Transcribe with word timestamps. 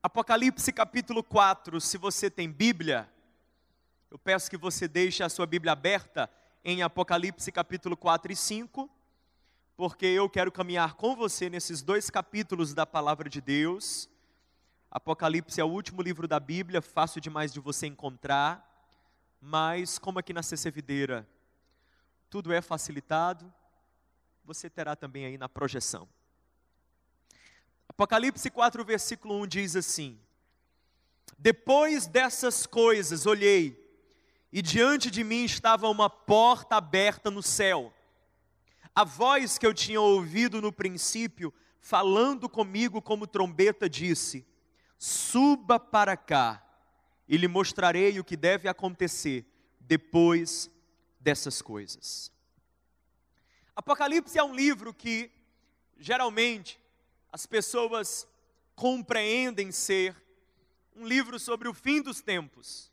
Apocalipse 0.00 0.72
capítulo 0.72 1.24
4, 1.24 1.80
se 1.80 1.98
você 1.98 2.30
tem 2.30 2.48
Bíblia, 2.48 3.12
eu 4.08 4.16
peço 4.16 4.48
que 4.48 4.56
você 4.56 4.86
deixe 4.86 5.24
a 5.24 5.28
sua 5.28 5.44
Bíblia 5.44 5.72
aberta 5.72 6.30
em 6.64 6.84
Apocalipse 6.84 7.50
capítulo 7.50 7.96
4 7.96 8.30
e 8.30 8.36
5, 8.36 8.88
porque 9.76 10.06
eu 10.06 10.30
quero 10.30 10.52
caminhar 10.52 10.94
com 10.94 11.16
você 11.16 11.50
nesses 11.50 11.82
dois 11.82 12.10
capítulos 12.10 12.72
da 12.72 12.86
palavra 12.86 13.28
de 13.28 13.40
Deus. 13.40 14.08
Apocalipse 14.88 15.60
é 15.60 15.64
o 15.64 15.68
último 15.68 16.00
livro 16.00 16.28
da 16.28 16.38
Bíblia, 16.38 16.80
fácil 16.80 17.20
demais 17.20 17.52
de 17.52 17.58
você 17.58 17.88
encontrar, 17.88 18.64
mas 19.40 19.98
como 19.98 20.20
aqui 20.20 20.32
na 20.32 20.44
CC 20.44 20.70
Videira 20.70 21.28
tudo 22.30 22.52
é 22.52 22.62
facilitado, 22.62 23.52
você 24.44 24.70
terá 24.70 24.94
também 24.94 25.24
aí 25.24 25.36
na 25.36 25.48
projeção. 25.48 26.08
Apocalipse 27.88 28.50
4, 28.50 28.84
versículo 28.84 29.34
1 29.42 29.46
diz 29.46 29.76
assim: 29.76 30.18
Depois 31.38 32.06
dessas 32.06 32.66
coisas 32.66 33.26
olhei, 33.26 33.76
e 34.52 34.62
diante 34.62 35.10
de 35.10 35.24
mim 35.24 35.44
estava 35.44 35.88
uma 35.88 36.08
porta 36.08 36.76
aberta 36.76 37.30
no 37.30 37.42
céu. 37.42 37.92
A 38.94 39.04
voz 39.04 39.58
que 39.58 39.66
eu 39.66 39.74
tinha 39.74 40.00
ouvido 40.00 40.60
no 40.60 40.72
princípio, 40.72 41.52
falando 41.80 42.48
comigo 42.48 43.00
como 43.00 43.26
trombeta, 43.26 43.88
disse: 43.88 44.46
Suba 44.98 45.78
para 45.78 46.16
cá, 46.16 46.62
e 47.28 47.36
lhe 47.36 47.46
mostrarei 47.46 48.18
o 48.18 48.24
que 48.24 48.36
deve 48.36 48.68
acontecer 48.68 49.46
depois 49.80 50.70
dessas 51.20 51.62
coisas. 51.62 52.32
Apocalipse 53.76 54.38
é 54.38 54.42
um 54.42 54.54
livro 54.54 54.92
que, 54.92 55.30
geralmente, 55.98 56.80
as 57.32 57.46
pessoas 57.46 58.26
compreendem 58.74 59.72
ser 59.72 60.16
um 60.94 61.06
livro 61.06 61.38
sobre 61.38 61.68
o 61.68 61.74
fim 61.74 62.00
dos 62.02 62.20
tempos. 62.20 62.90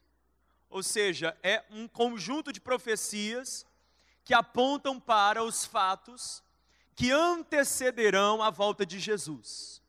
Ou 0.70 0.84
seja, 0.84 1.38
é 1.42 1.64
um 1.70 1.88
conjunto 1.88 2.52
de 2.52 2.60
profecias 2.60 3.66
que 4.24 4.34
apontam 4.34 5.00
para 5.00 5.44
os 5.44 5.66
fatos 5.66 6.44
que 6.96 7.12
antecederão 7.12 8.42
a 8.42 8.50
volta 8.50 8.86
de 8.86 9.00
Jesus. 9.00 9.82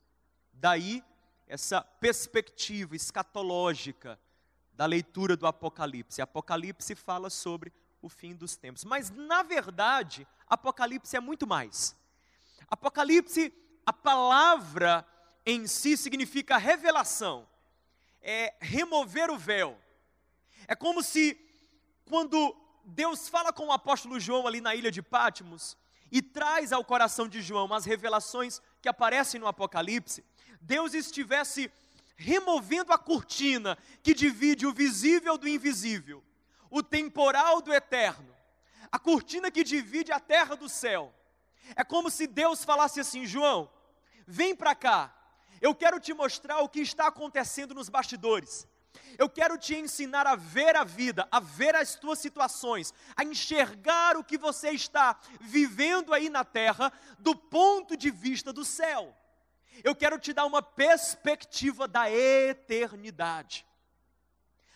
Daí 0.52 1.02
essa 1.46 1.80
perspectiva 1.80 2.96
escatológica 2.96 4.18
da 4.74 4.84
leitura 4.84 5.36
do 5.36 5.46
Apocalipse. 5.46 6.20
Apocalipse 6.20 6.94
fala 6.94 7.30
sobre 7.30 7.72
o 8.02 8.08
fim 8.08 8.34
dos 8.34 8.56
tempos, 8.56 8.84
mas 8.84 9.10
na 9.10 9.42
verdade, 9.42 10.26
Apocalipse 10.46 11.16
é 11.16 11.20
muito 11.20 11.46
mais. 11.46 11.96
Apocalipse 12.68 13.52
a 13.86 13.92
palavra 13.92 15.06
em 15.46 15.68
si 15.68 15.96
significa 15.96 16.58
revelação, 16.58 17.48
é 18.20 18.52
remover 18.60 19.30
o 19.30 19.38
véu. 19.38 19.78
É 20.66 20.74
como 20.74 21.04
se, 21.04 21.38
quando 22.04 22.54
Deus 22.84 23.28
fala 23.28 23.52
com 23.52 23.68
o 23.68 23.72
apóstolo 23.72 24.18
João 24.18 24.44
ali 24.46 24.60
na 24.60 24.74
ilha 24.74 24.90
de 24.90 25.00
Pátimos, 25.00 25.76
e 26.10 26.20
traz 26.20 26.72
ao 26.72 26.84
coração 26.84 27.28
de 27.28 27.40
João 27.40 27.72
as 27.72 27.84
revelações 27.84 28.60
que 28.82 28.88
aparecem 28.88 29.40
no 29.40 29.46
Apocalipse, 29.46 30.24
Deus 30.60 30.94
estivesse 30.94 31.70
removendo 32.16 32.92
a 32.92 32.98
cortina 32.98 33.78
que 34.02 34.14
divide 34.14 34.66
o 34.66 34.72
visível 34.72 35.38
do 35.38 35.46
invisível, 35.46 36.24
o 36.70 36.82
temporal 36.82 37.60
do 37.60 37.72
eterno, 37.72 38.34
a 38.90 38.98
cortina 38.98 39.50
que 39.50 39.62
divide 39.62 40.10
a 40.10 40.18
terra 40.18 40.56
do 40.56 40.68
céu. 40.68 41.14
É 41.74 41.82
como 41.82 42.10
se 42.10 42.26
Deus 42.26 42.64
falasse 42.64 43.00
assim: 43.00 43.26
João, 43.26 43.70
vem 44.26 44.54
para 44.54 44.74
cá, 44.74 45.14
eu 45.60 45.74
quero 45.74 45.98
te 45.98 46.12
mostrar 46.12 46.60
o 46.60 46.68
que 46.68 46.80
está 46.80 47.06
acontecendo 47.06 47.74
nos 47.74 47.88
bastidores. 47.88 48.68
Eu 49.18 49.28
quero 49.28 49.56
te 49.58 49.74
ensinar 49.74 50.26
a 50.26 50.36
ver 50.36 50.76
a 50.76 50.84
vida, 50.84 51.26
a 51.30 51.40
ver 51.40 51.74
as 51.74 51.94
tuas 51.94 52.18
situações, 52.18 52.92
a 53.16 53.24
enxergar 53.24 54.16
o 54.16 54.24
que 54.24 54.36
você 54.36 54.70
está 54.70 55.18
vivendo 55.40 56.12
aí 56.12 56.28
na 56.28 56.44
terra 56.44 56.92
do 57.18 57.34
ponto 57.34 57.96
de 57.96 58.10
vista 58.10 58.52
do 58.52 58.64
céu. 58.64 59.14
Eu 59.84 59.94
quero 59.94 60.18
te 60.18 60.32
dar 60.32 60.46
uma 60.46 60.62
perspectiva 60.62 61.86
da 61.86 62.10
eternidade. 62.10 63.66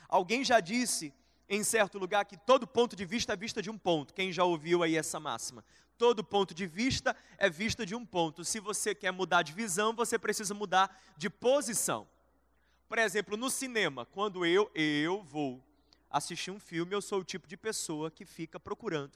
Alguém 0.08 0.44
já 0.44 0.60
disse 0.60 1.14
em 1.48 1.64
certo 1.64 1.98
lugar 1.98 2.24
que 2.24 2.36
todo 2.36 2.66
ponto 2.66 2.94
de 2.94 3.04
vista 3.04 3.32
é 3.32 3.36
vista 3.36 3.62
de 3.62 3.70
um 3.70 3.78
ponto. 3.78 4.14
Quem 4.14 4.32
já 4.32 4.44
ouviu 4.44 4.82
aí 4.82 4.96
essa 4.96 5.18
máxima? 5.18 5.64
Todo 6.00 6.24
ponto 6.24 6.54
de 6.54 6.66
vista 6.66 7.14
é 7.36 7.50
vista 7.50 7.84
de 7.84 7.94
um 7.94 8.06
ponto. 8.06 8.42
Se 8.42 8.58
você 8.58 8.94
quer 8.94 9.10
mudar 9.10 9.42
de 9.42 9.52
visão, 9.52 9.92
você 9.92 10.18
precisa 10.18 10.54
mudar 10.54 10.98
de 11.14 11.28
posição. 11.28 12.08
Por 12.88 12.96
exemplo, 12.96 13.36
no 13.36 13.50
cinema, 13.50 14.06
quando 14.06 14.46
eu 14.46 14.70
eu 14.74 15.22
vou 15.22 15.62
assistir 16.10 16.50
um 16.50 16.58
filme, 16.58 16.94
eu 16.94 17.02
sou 17.02 17.20
o 17.20 17.24
tipo 17.24 17.46
de 17.46 17.54
pessoa 17.54 18.10
que 18.10 18.24
fica 18.24 18.58
procurando 18.58 19.12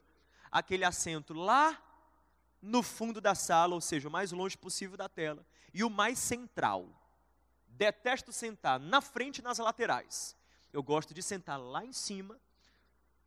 aquele 0.52 0.84
assento 0.84 1.32
lá 1.32 1.82
no 2.60 2.82
fundo 2.82 3.18
da 3.18 3.34
sala, 3.34 3.74
ou 3.74 3.80
seja, 3.80 4.06
o 4.06 4.12
mais 4.12 4.30
longe 4.30 4.58
possível 4.58 4.98
da 4.98 5.08
tela, 5.08 5.42
e 5.72 5.82
o 5.82 5.88
mais 5.88 6.18
central. 6.18 6.86
Detesto 7.66 8.30
sentar 8.30 8.78
na 8.78 9.00
frente 9.00 9.38
e 9.38 9.42
nas 9.42 9.56
laterais. 9.56 10.36
Eu 10.70 10.82
gosto 10.82 11.14
de 11.14 11.22
sentar 11.22 11.58
lá 11.58 11.82
em 11.82 11.94
cima, 11.94 12.38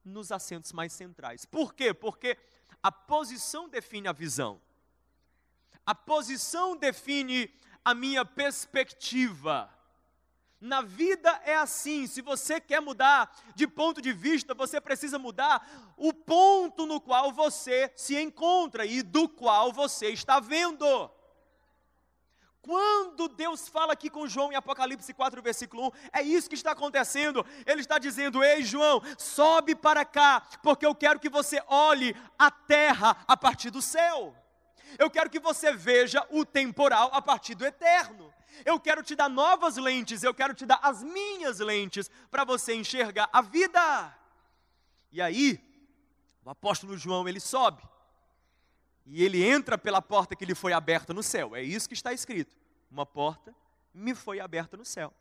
nos 0.05 0.31
assentos 0.31 0.71
mais 0.71 0.93
centrais. 0.93 1.43
Por 1.43 1.73
quê? 1.73 1.91
Porque 1.91 2.37
a 2.81 2.91
posição 2.91 3.67
define 3.67 4.07
a 4.07 4.11
visão. 4.11 4.61
A 5.85 5.95
posição 5.95 6.75
define 6.75 7.53
a 7.83 7.93
minha 7.93 8.25
perspectiva. 8.25 9.69
Na 10.59 10.81
vida 10.81 11.29
é 11.45 11.55
assim, 11.55 12.07
se 12.07 12.21
você 12.21 12.59
quer 12.59 12.81
mudar 12.81 13.31
de 13.55 13.67
ponto 13.67 14.01
de 14.01 14.11
vista, 14.11 14.53
você 14.53 14.81
precisa 14.81 15.19
mudar 15.19 15.93
o 15.95 16.11
ponto 16.11 16.85
no 16.85 16.99
qual 16.99 17.31
você 17.31 17.91
se 17.95 18.19
encontra 18.19 18.85
e 18.85 19.03
do 19.03 19.29
qual 19.29 19.71
você 19.71 20.09
está 20.09 20.39
vendo. 20.39 21.11
Quando 22.67 23.29
Deus 23.29 23.69
fala 23.69 23.93
aqui 23.93 24.09
com 24.09 24.27
João 24.27 24.51
em 24.51 24.55
Apocalipse 24.55 25.13
4, 25.13 25.41
versículo 25.41 25.87
1, 25.87 25.91
é 26.11 26.21
isso 26.21 26.49
que 26.49 26.55
está 26.55 26.71
acontecendo. 26.71 27.45
Ele 27.65 27.79
está 27.79 27.97
dizendo: 27.97 28.43
Ei, 28.43 28.61
João, 28.61 29.01
sobe 29.17 29.73
para 29.73 30.03
cá, 30.03 30.41
porque 30.61 30.85
eu 30.85 30.93
quero 30.93 31.17
que 31.17 31.29
você 31.29 31.63
olhe 31.69 32.13
a 32.37 32.51
terra 32.51 33.23
a 33.25 33.37
partir 33.37 33.69
do 33.69 33.81
céu. 33.81 34.35
Eu 34.99 35.09
quero 35.09 35.29
que 35.29 35.39
você 35.39 35.71
veja 35.71 36.27
o 36.29 36.43
temporal 36.43 37.09
a 37.13 37.21
partir 37.21 37.55
do 37.55 37.65
eterno. 37.65 38.33
Eu 38.65 38.77
quero 38.81 39.01
te 39.01 39.15
dar 39.15 39.29
novas 39.29 39.77
lentes, 39.77 40.21
eu 40.21 40.33
quero 40.33 40.53
te 40.53 40.65
dar 40.65 40.81
as 40.83 41.01
minhas 41.01 41.59
lentes 41.59 42.11
para 42.29 42.43
você 42.43 42.75
enxergar 42.75 43.29
a 43.31 43.41
vida. 43.41 44.13
E 45.09 45.21
aí, 45.21 45.57
o 46.43 46.49
apóstolo 46.49 46.97
João, 46.97 47.29
ele 47.29 47.39
sobe 47.39 47.81
e 49.09 49.23
ele 49.23 49.43
entra 49.43 49.77
pela 49.77 50.01
porta 50.01 50.35
que 50.35 50.45
lhe 50.45 50.53
foi 50.53 50.73
aberta 50.73 51.13
no 51.13 51.23
céu. 51.23 51.55
É 51.55 51.63
isso 51.63 51.87
que 51.87 51.93
está 51.93 52.11
escrito. 52.11 52.55
Uma 52.91 53.05
porta 53.05 53.55
me 53.93 54.13
foi 54.13 54.39
aberta 54.39 54.75
no 54.75 54.83
céu. 54.83 55.13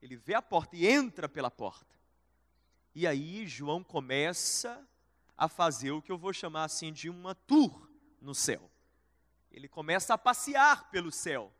Ele 0.00 0.16
vê 0.16 0.34
a 0.34 0.42
porta 0.42 0.74
e 0.74 0.86
entra 0.86 1.28
pela 1.28 1.50
porta. 1.50 1.94
E 2.94 3.06
aí 3.06 3.46
João 3.46 3.84
começa 3.84 4.82
a 5.36 5.48
fazer 5.48 5.90
o 5.90 6.00
que 6.00 6.10
eu 6.10 6.16
vou 6.16 6.32
chamar 6.32 6.64
assim 6.64 6.92
de 6.92 7.10
uma 7.10 7.34
tour 7.34 7.88
no 8.20 8.34
céu. 8.34 8.70
Ele 9.50 9.68
começa 9.68 10.14
a 10.14 10.18
passear 10.18 10.90
pelo 10.90 11.12
céu. 11.12 11.52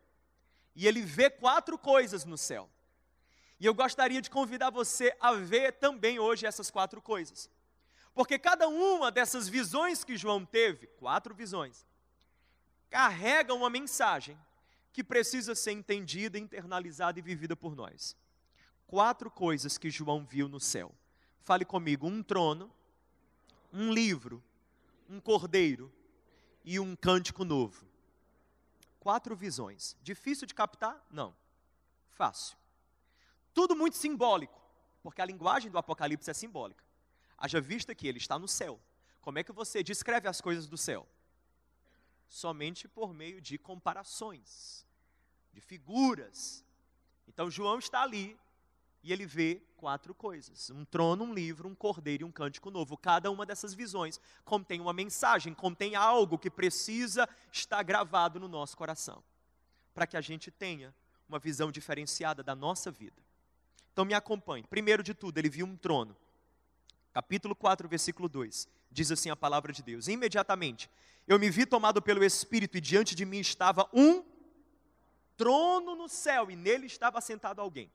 E 0.75 0.87
ele 0.87 1.03
vê 1.03 1.29
quatro 1.29 1.79
coisas 1.79 2.25
no 2.25 2.39
céu. 2.39 2.71
E 3.61 3.67
eu 3.67 3.75
gostaria 3.75 4.21
de 4.21 4.31
convidar 4.31 4.71
você 4.71 5.15
a 5.21 5.33
ver 5.33 5.73
também 5.73 6.19
hoje 6.19 6.47
essas 6.47 6.71
quatro 6.71 7.01
coisas. 7.03 7.51
Porque 8.15 8.39
cada 8.39 8.69
uma 8.69 9.11
dessas 9.11 9.49
visões 9.49 10.05
que 10.05 10.17
João 10.17 10.45
teve, 10.45 10.87
quatro 10.87 11.35
visões, 11.35 11.85
carrega 12.89 13.53
uma 13.53 13.69
mensagem 13.69 14.39
que 14.93 15.03
precisa 15.03 15.57
ser 15.57 15.73
entendida, 15.73 16.39
internalizada 16.39 17.19
e 17.19 17.23
vivida 17.23 17.57
por 17.57 17.75
nós. 17.75 18.17
Quatro 18.87 19.29
coisas 19.29 19.77
que 19.77 19.91
João 19.91 20.25
viu 20.25 20.49
no 20.49 20.61
céu. 20.61 20.95
Fale 21.41 21.65
comigo: 21.65 22.07
um 22.07 22.23
trono, 22.23 22.73
um 23.73 23.93
livro, 23.93 24.41
um 25.11 25.19
cordeiro 25.19 25.93
e 26.65 26.79
um 26.79 26.95
cântico 26.95 27.45
novo. 27.45 27.85
Quatro 29.01 29.35
visões. 29.35 29.97
Difícil 30.01 30.47
de 30.47 30.55
captar? 30.55 31.05
Não. 31.11 31.35
Fácil. 32.11 32.57
Tudo 33.53 33.75
muito 33.75 33.97
simbólico, 33.97 34.61
porque 35.03 35.21
a 35.21 35.27
linguagem 35.27 35.71
do 35.71 35.79
Apocalipse 35.79 36.31
é 36.31 36.35
simbólica. 36.35 36.84
Haja 37.45 37.61
vista 37.61 37.95
que 37.95 38.09
ele 38.09 38.17
está 38.17 38.39
no 38.39 38.49
céu. 38.49 38.81
Como 39.21 39.39
é 39.39 39.45
que 39.45 39.53
você 39.53 39.83
descreve 39.83 40.27
as 40.27 40.41
coisas 40.41 40.67
do 40.67 40.79
céu? 40.79 41.07
Somente 42.27 42.89
por 42.89 43.13
meio 43.13 43.39
de 43.39 43.59
comparações, 43.59 44.87
de 45.53 45.61
figuras. 45.61 46.65
Então 47.29 47.51
João 47.51 47.79
está 47.79 48.03
ali 48.03 48.35
e 49.03 49.13
ele 49.13 49.27
vê 49.27 49.61
quatro 49.77 50.15
coisas: 50.15 50.71
um 50.71 50.87
trono, 50.87 51.25
um 51.25 51.35
livro, 51.35 51.69
um 51.69 51.75
cordeiro 51.75 52.23
e 52.23 52.25
um 52.25 52.33
cântico 52.33 52.71
novo. 52.71 52.97
Cada 52.97 53.31
uma 53.31 53.45
dessas 53.45 53.75
visões 53.75 54.19
contém 54.43 54.81
uma 54.81 54.95
mensagem, 54.95 55.53
contém 55.53 55.95
algo 55.95 56.39
que 56.39 56.49
precisa 56.49 57.29
estar 57.53 57.83
gravado 57.83 58.41
no 58.41 58.49
nosso 58.49 58.75
coração, 58.75 59.23
para 59.93 60.07
que 60.07 60.17
a 60.17 60.23
gente 60.23 60.51
tenha 60.51 60.95
uma 61.29 61.39
visão 61.39 61.71
diferenciada 61.71 62.43
da 62.43 62.55
nossa 62.55 62.91
vida. 62.91 63.23
Então 63.93 64.07
me 64.07 64.15
acompanhe. 64.15 64.65
Primeiro 64.65 65.03
de 65.03 65.13
tudo, 65.13 65.37
ele 65.37 65.51
viu 65.51 65.67
um 65.67 65.77
trono. 65.77 66.17
Capítulo 67.15 67.55
4, 67.55 67.89
versículo 67.89 68.29
2. 68.29 68.67
Diz 68.91 69.13
assim 69.13 69.31
a 69.31 69.37
palavra 69.37 69.73
de 69.73 69.85
Deus: 69.85 70.09
Imediatamente 70.09 70.91
eu 71.29 71.39
me 71.39 71.49
vi 71.49 71.65
tomado 71.65 72.03
pelo 72.03 72.25
Espírito, 72.25 72.77
e 72.77 72.81
diante 72.81 73.15
de 73.15 73.25
mim 73.25 73.39
estava 73.39 73.89
um 73.93 74.25
trono 75.37 75.95
no 75.95 76.09
céu, 76.09 76.51
e 76.51 76.57
nele 76.57 76.87
estava 76.87 77.21
sentado 77.21 77.61
alguém. 77.61 77.89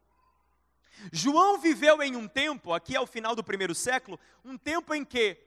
João 1.12 1.60
viveu 1.60 2.01
em 2.01 2.16
um 2.16 2.30
tempo, 2.30 2.71
aqui 2.71 2.95
ao 2.95 3.06
final 3.06 3.36
do 3.36 3.44
primeiro 3.44 3.75
século, 3.75 4.18
um 4.44 4.57
tempo 4.57 4.94
em 4.94 5.04
que 5.04 5.38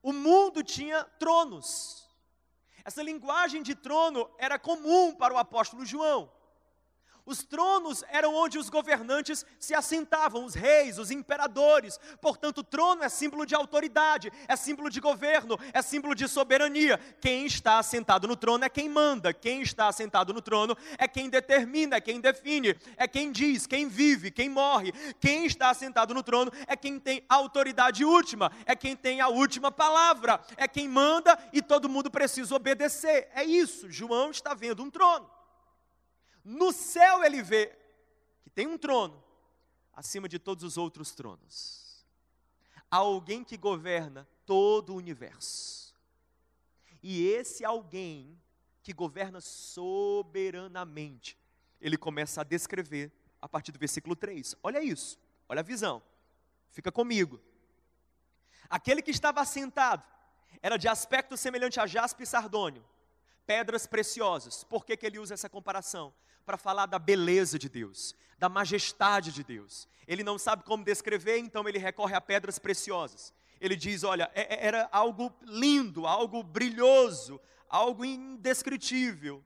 o 0.00 0.12
mundo 0.12 0.62
tinha 0.62 1.02
tronos. 1.18 2.08
Essa 2.84 3.02
linguagem 3.02 3.64
de 3.64 3.74
trono 3.74 4.30
era 4.38 4.60
comum 4.60 5.12
para 5.12 5.34
o 5.34 5.38
apóstolo 5.38 5.84
João. 5.84 6.32
Os 7.26 7.42
tronos 7.42 8.04
eram 8.08 8.36
onde 8.36 8.56
os 8.56 8.70
governantes 8.70 9.44
se 9.58 9.74
assentavam, 9.74 10.44
os 10.44 10.54
reis, 10.54 10.96
os 10.96 11.10
imperadores. 11.10 11.98
Portanto, 12.20 12.58
o 12.58 12.64
trono 12.64 13.02
é 13.02 13.08
símbolo 13.08 13.44
de 13.44 13.52
autoridade, 13.52 14.32
é 14.46 14.54
símbolo 14.54 14.88
de 14.88 15.00
governo, 15.00 15.58
é 15.72 15.82
símbolo 15.82 16.14
de 16.14 16.28
soberania. 16.28 17.00
Quem 17.20 17.44
está 17.44 17.80
assentado 17.80 18.28
no 18.28 18.36
trono 18.36 18.64
é 18.64 18.68
quem 18.68 18.88
manda, 18.88 19.34
quem 19.34 19.60
está 19.60 19.88
assentado 19.88 20.32
no 20.32 20.40
trono 20.40 20.76
é 20.96 21.08
quem 21.08 21.28
determina, 21.28 21.96
é 21.96 22.00
quem 22.00 22.20
define, 22.20 22.76
é 22.96 23.08
quem 23.08 23.32
diz, 23.32 23.66
quem 23.66 23.88
vive, 23.88 24.30
quem 24.30 24.48
morre. 24.48 24.92
Quem 25.18 25.46
está 25.46 25.70
assentado 25.70 26.14
no 26.14 26.22
trono 26.22 26.52
é 26.68 26.76
quem 26.76 27.00
tem 27.00 27.24
a 27.28 27.34
autoridade 27.34 28.04
última, 28.04 28.52
é 28.64 28.76
quem 28.76 28.94
tem 28.94 29.20
a 29.20 29.26
última 29.26 29.72
palavra, 29.72 30.40
é 30.56 30.68
quem 30.68 30.88
manda 30.88 31.36
e 31.52 31.60
todo 31.60 31.88
mundo 31.88 32.08
precisa 32.08 32.54
obedecer. 32.54 33.28
É 33.34 33.42
isso, 33.42 33.90
João 33.90 34.30
está 34.30 34.54
vendo 34.54 34.80
um 34.84 34.90
trono. 34.90 35.35
No 36.48 36.72
céu 36.72 37.24
ele 37.24 37.42
vê 37.42 37.76
que 38.40 38.48
tem 38.48 38.68
um 38.68 38.78
trono 38.78 39.20
acima 39.92 40.28
de 40.28 40.38
todos 40.38 40.62
os 40.62 40.76
outros 40.76 41.10
tronos. 41.12 42.06
Há 42.88 42.98
alguém 42.98 43.42
que 43.42 43.56
governa 43.56 44.28
todo 44.46 44.92
o 44.92 44.96
universo. 44.96 45.92
E 47.02 47.26
esse 47.26 47.64
alguém 47.64 48.40
que 48.80 48.92
governa 48.92 49.40
soberanamente, 49.40 51.36
ele 51.80 51.96
começa 51.96 52.42
a 52.42 52.44
descrever 52.44 53.10
a 53.42 53.48
partir 53.48 53.72
do 53.72 53.78
versículo 53.80 54.14
3. 54.14 54.54
Olha 54.62 54.80
isso, 54.80 55.18
olha 55.48 55.58
a 55.58 55.64
visão. 55.64 56.00
Fica 56.70 56.92
comigo. 56.92 57.40
Aquele 58.70 59.02
que 59.02 59.10
estava 59.10 59.40
assentado 59.40 60.04
era 60.62 60.76
de 60.76 60.86
aspecto 60.86 61.36
semelhante 61.36 61.80
a 61.80 61.88
jaspe 61.88 62.22
e 62.22 62.26
sardônio, 62.26 62.84
pedras 63.46 63.86
preciosas. 63.86 64.64
Por 64.64 64.84
que, 64.84 64.96
que 64.96 65.06
ele 65.06 65.18
usa 65.18 65.34
essa 65.34 65.48
comparação? 65.48 66.12
para 66.46 66.56
falar 66.56 66.86
da 66.86 66.98
beleza 66.98 67.58
de 67.58 67.68
Deus, 67.68 68.14
da 68.38 68.48
majestade 68.48 69.32
de 69.32 69.42
Deus. 69.42 69.88
Ele 70.06 70.22
não 70.22 70.38
sabe 70.38 70.62
como 70.62 70.84
descrever, 70.84 71.38
então 71.38 71.68
ele 71.68 71.78
recorre 71.78 72.14
a 72.14 72.20
pedras 72.20 72.58
preciosas. 72.58 73.34
Ele 73.60 73.74
diz: 73.74 74.04
olha, 74.04 74.30
é, 74.32 74.54
é, 74.54 74.66
era 74.66 74.88
algo 74.92 75.34
lindo, 75.42 76.06
algo 76.06 76.42
brilhoso, 76.44 77.40
algo 77.68 78.04
indescritível. 78.04 79.44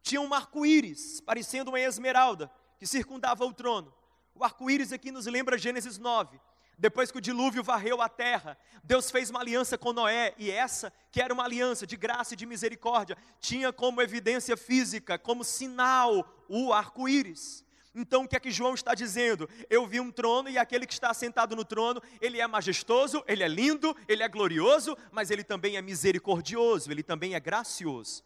Tinha 0.00 0.20
um 0.20 0.32
arco-íris, 0.32 1.20
parecendo 1.20 1.72
uma 1.72 1.80
esmeralda, 1.80 2.50
que 2.78 2.86
circundava 2.86 3.44
o 3.44 3.52
trono. 3.52 3.92
O 4.34 4.44
arco-íris 4.44 4.92
aqui 4.92 5.10
nos 5.10 5.26
lembra 5.26 5.58
Gênesis 5.58 5.98
9 5.98 6.40
depois 6.78 7.10
que 7.10 7.18
o 7.18 7.20
dilúvio 7.20 7.62
varreu 7.62 8.00
a 8.00 8.08
terra, 8.08 8.56
Deus 8.84 9.10
fez 9.10 9.30
uma 9.30 9.40
aliança 9.40 9.76
com 9.76 9.92
Noé, 9.92 10.32
e 10.38 10.50
essa, 10.50 10.92
que 11.10 11.20
era 11.20 11.34
uma 11.34 11.44
aliança 11.44 11.86
de 11.86 11.96
graça 11.96 12.34
e 12.34 12.36
de 12.36 12.46
misericórdia, 12.46 13.18
tinha 13.40 13.72
como 13.72 14.00
evidência 14.00 14.56
física, 14.56 15.18
como 15.18 15.42
sinal, 15.42 16.46
o 16.48 16.72
arco-íris. 16.72 17.64
Então 17.94 18.22
o 18.22 18.28
que 18.28 18.36
é 18.36 18.40
que 18.40 18.50
João 18.50 18.74
está 18.74 18.94
dizendo? 18.94 19.48
Eu 19.68 19.84
vi 19.86 19.98
um 19.98 20.12
trono 20.12 20.48
e 20.48 20.56
aquele 20.56 20.86
que 20.86 20.92
está 20.92 21.12
sentado 21.12 21.56
no 21.56 21.64
trono, 21.64 22.00
ele 22.20 22.40
é 22.40 22.46
majestoso, 22.46 23.24
ele 23.26 23.42
é 23.42 23.48
lindo, 23.48 23.96
ele 24.06 24.22
é 24.22 24.28
glorioso, 24.28 24.96
mas 25.10 25.32
ele 25.32 25.42
também 25.42 25.76
é 25.76 25.82
misericordioso, 25.82 26.92
ele 26.92 27.02
também 27.02 27.34
é 27.34 27.40
gracioso. 27.40 28.22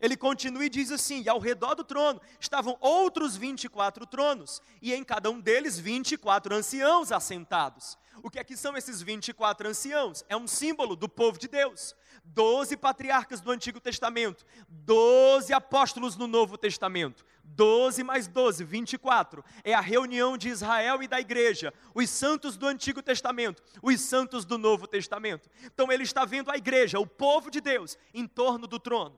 Ele 0.00 0.16
continua 0.16 0.64
e 0.64 0.68
diz 0.68 0.90
assim: 0.90 1.22
e 1.22 1.28
ao 1.28 1.38
redor 1.38 1.74
do 1.74 1.84
trono 1.84 2.20
estavam 2.38 2.76
outros 2.80 3.36
24 3.36 4.06
tronos, 4.06 4.60
e 4.82 4.92
em 4.92 5.02
cada 5.02 5.30
um 5.30 5.40
deles 5.40 5.78
24 5.78 6.54
anciãos 6.54 7.10
assentados. 7.12 7.98
O 8.22 8.30
que 8.30 8.38
é 8.38 8.44
que 8.44 8.56
são 8.56 8.76
esses 8.76 9.02
24 9.02 9.68
anciãos? 9.68 10.24
É 10.28 10.36
um 10.36 10.46
símbolo 10.46 10.96
do 10.96 11.08
povo 11.08 11.38
de 11.38 11.48
Deus. 11.48 11.94
Doze 12.24 12.76
patriarcas 12.76 13.40
do 13.40 13.52
Antigo 13.52 13.78
Testamento, 13.78 14.44
doze 14.68 15.52
apóstolos 15.52 16.16
no 16.16 16.26
Novo 16.26 16.58
Testamento, 16.58 17.24
doze 17.44 18.02
mais 18.02 18.26
doze, 18.26 18.64
24. 18.64 19.44
É 19.62 19.72
a 19.72 19.80
reunião 19.80 20.36
de 20.36 20.48
Israel 20.48 21.00
e 21.02 21.06
da 21.06 21.20
igreja, 21.20 21.72
os 21.94 22.10
santos 22.10 22.56
do 22.56 22.66
Antigo 22.66 23.00
Testamento, 23.00 23.62
os 23.80 24.00
santos 24.00 24.44
do 24.44 24.58
Novo 24.58 24.88
Testamento. 24.88 25.48
Então 25.64 25.92
ele 25.92 26.02
está 26.02 26.24
vendo 26.24 26.50
a 26.50 26.56
igreja, 26.56 26.98
o 26.98 27.06
povo 27.06 27.48
de 27.48 27.60
Deus, 27.60 27.96
em 28.12 28.26
torno 28.26 28.66
do 28.66 28.80
trono. 28.80 29.16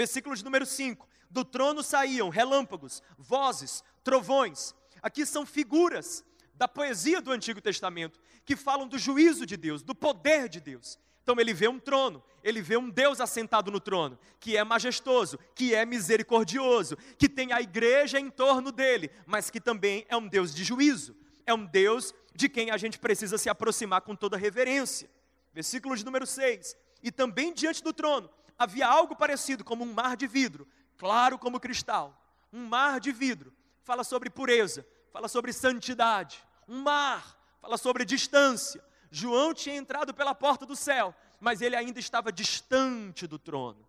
Versículo 0.00 0.34
de 0.34 0.42
número 0.42 0.64
5: 0.64 1.06
Do 1.30 1.44
trono 1.44 1.82
saíam 1.82 2.30
relâmpagos, 2.30 3.02
vozes, 3.18 3.84
trovões. 4.02 4.74
Aqui 5.02 5.26
são 5.26 5.44
figuras 5.44 6.24
da 6.54 6.66
poesia 6.66 7.20
do 7.20 7.30
Antigo 7.30 7.60
Testamento 7.60 8.18
que 8.46 8.56
falam 8.56 8.88
do 8.88 8.98
juízo 8.98 9.44
de 9.44 9.58
Deus, 9.58 9.82
do 9.82 9.94
poder 9.94 10.48
de 10.48 10.58
Deus. 10.58 10.98
Então 11.22 11.38
ele 11.38 11.52
vê 11.52 11.68
um 11.68 11.78
trono, 11.78 12.24
ele 12.42 12.62
vê 12.62 12.78
um 12.78 12.88
Deus 12.88 13.20
assentado 13.20 13.70
no 13.70 13.78
trono, 13.78 14.18
que 14.38 14.56
é 14.56 14.64
majestoso, 14.64 15.38
que 15.54 15.74
é 15.74 15.84
misericordioso, 15.84 16.96
que 17.18 17.28
tem 17.28 17.52
a 17.52 17.60
igreja 17.60 18.18
em 18.18 18.30
torno 18.30 18.72
dele, 18.72 19.10
mas 19.26 19.50
que 19.50 19.60
também 19.60 20.06
é 20.08 20.16
um 20.16 20.26
Deus 20.26 20.54
de 20.54 20.64
juízo, 20.64 21.14
é 21.44 21.52
um 21.52 21.66
Deus 21.66 22.14
de 22.34 22.48
quem 22.48 22.70
a 22.70 22.78
gente 22.78 22.98
precisa 22.98 23.36
se 23.36 23.50
aproximar 23.50 24.00
com 24.00 24.16
toda 24.16 24.38
reverência. 24.38 25.10
Versículo 25.52 25.94
de 25.94 26.06
número 26.06 26.26
6. 26.26 26.74
E 27.02 27.12
também 27.12 27.52
diante 27.52 27.82
do 27.82 27.92
trono 27.92 28.30
havia 28.60 28.86
algo 28.86 29.16
parecido 29.16 29.64
como 29.64 29.82
um 29.82 29.94
mar 29.94 30.18
de 30.18 30.26
vidro, 30.26 30.68
claro 30.98 31.38
como 31.38 31.58
cristal. 31.58 32.14
Um 32.52 32.66
mar 32.66 33.00
de 33.00 33.10
vidro 33.10 33.50
fala 33.82 34.04
sobre 34.04 34.28
pureza, 34.28 34.86
fala 35.10 35.28
sobre 35.28 35.50
santidade. 35.50 36.44
Um 36.68 36.82
mar 36.82 37.38
fala 37.58 37.78
sobre 37.78 38.04
distância. 38.04 38.84
João 39.10 39.54
tinha 39.54 39.76
entrado 39.76 40.12
pela 40.12 40.34
porta 40.34 40.66
do 40.66 40.76
céu, 40.76 41.14
mas 41.40 41.62
ele 41.62 41.74
ainda 41.74 41.98
estava 41.98 42.30
distante 42.30 43.26
do 43.26 43.38
trono. 43.38 43.88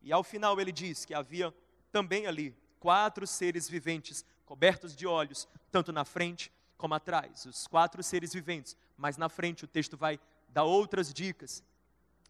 E 0.00 0.10
ao 0.10 0.24
final 0.24 0.58
ele 0.58 0.72
diz 0.72 1.04
que 1.04 1.12
havia 1.12 1.54
também 1.92 2.26
ali 2.26 2.56
quatro 2.78 3.26
seres 3.26 3.68
viventes 3.68 4.24
cobertos 4.46 4.96
de 4.96 5.06
olhos, 5.06 5.46
tanto 5.70 5.92
na 5.92 6.06
frente 6.06 6.50
como 6.78 6.94
atrás. 6.94 7.44
Os 7.44 7.66
quatro 7.66 8.02
seres 8.02 8.32
viventes, 8.32 8.74
mas 8.96 9.18
na 9.18 9.28
frente 9.28 9.66
o 9.66 9.68
texto 9.68 9.94
vai 9.94 10.18
dar 10.48 10.64
outras 10.64 11.12
dicas 11.12 11.62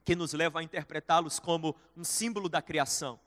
que 0.04 0.16
nos 0.16 0.32
leva 0.32 0.60
a 0.60 0.62
interpretá-los 0.62 1.38
como 1.38 1.76
um 1.96 2.04
símbolo 2.04 2.48
da 2.48 2.62
criação. 2.62 3.18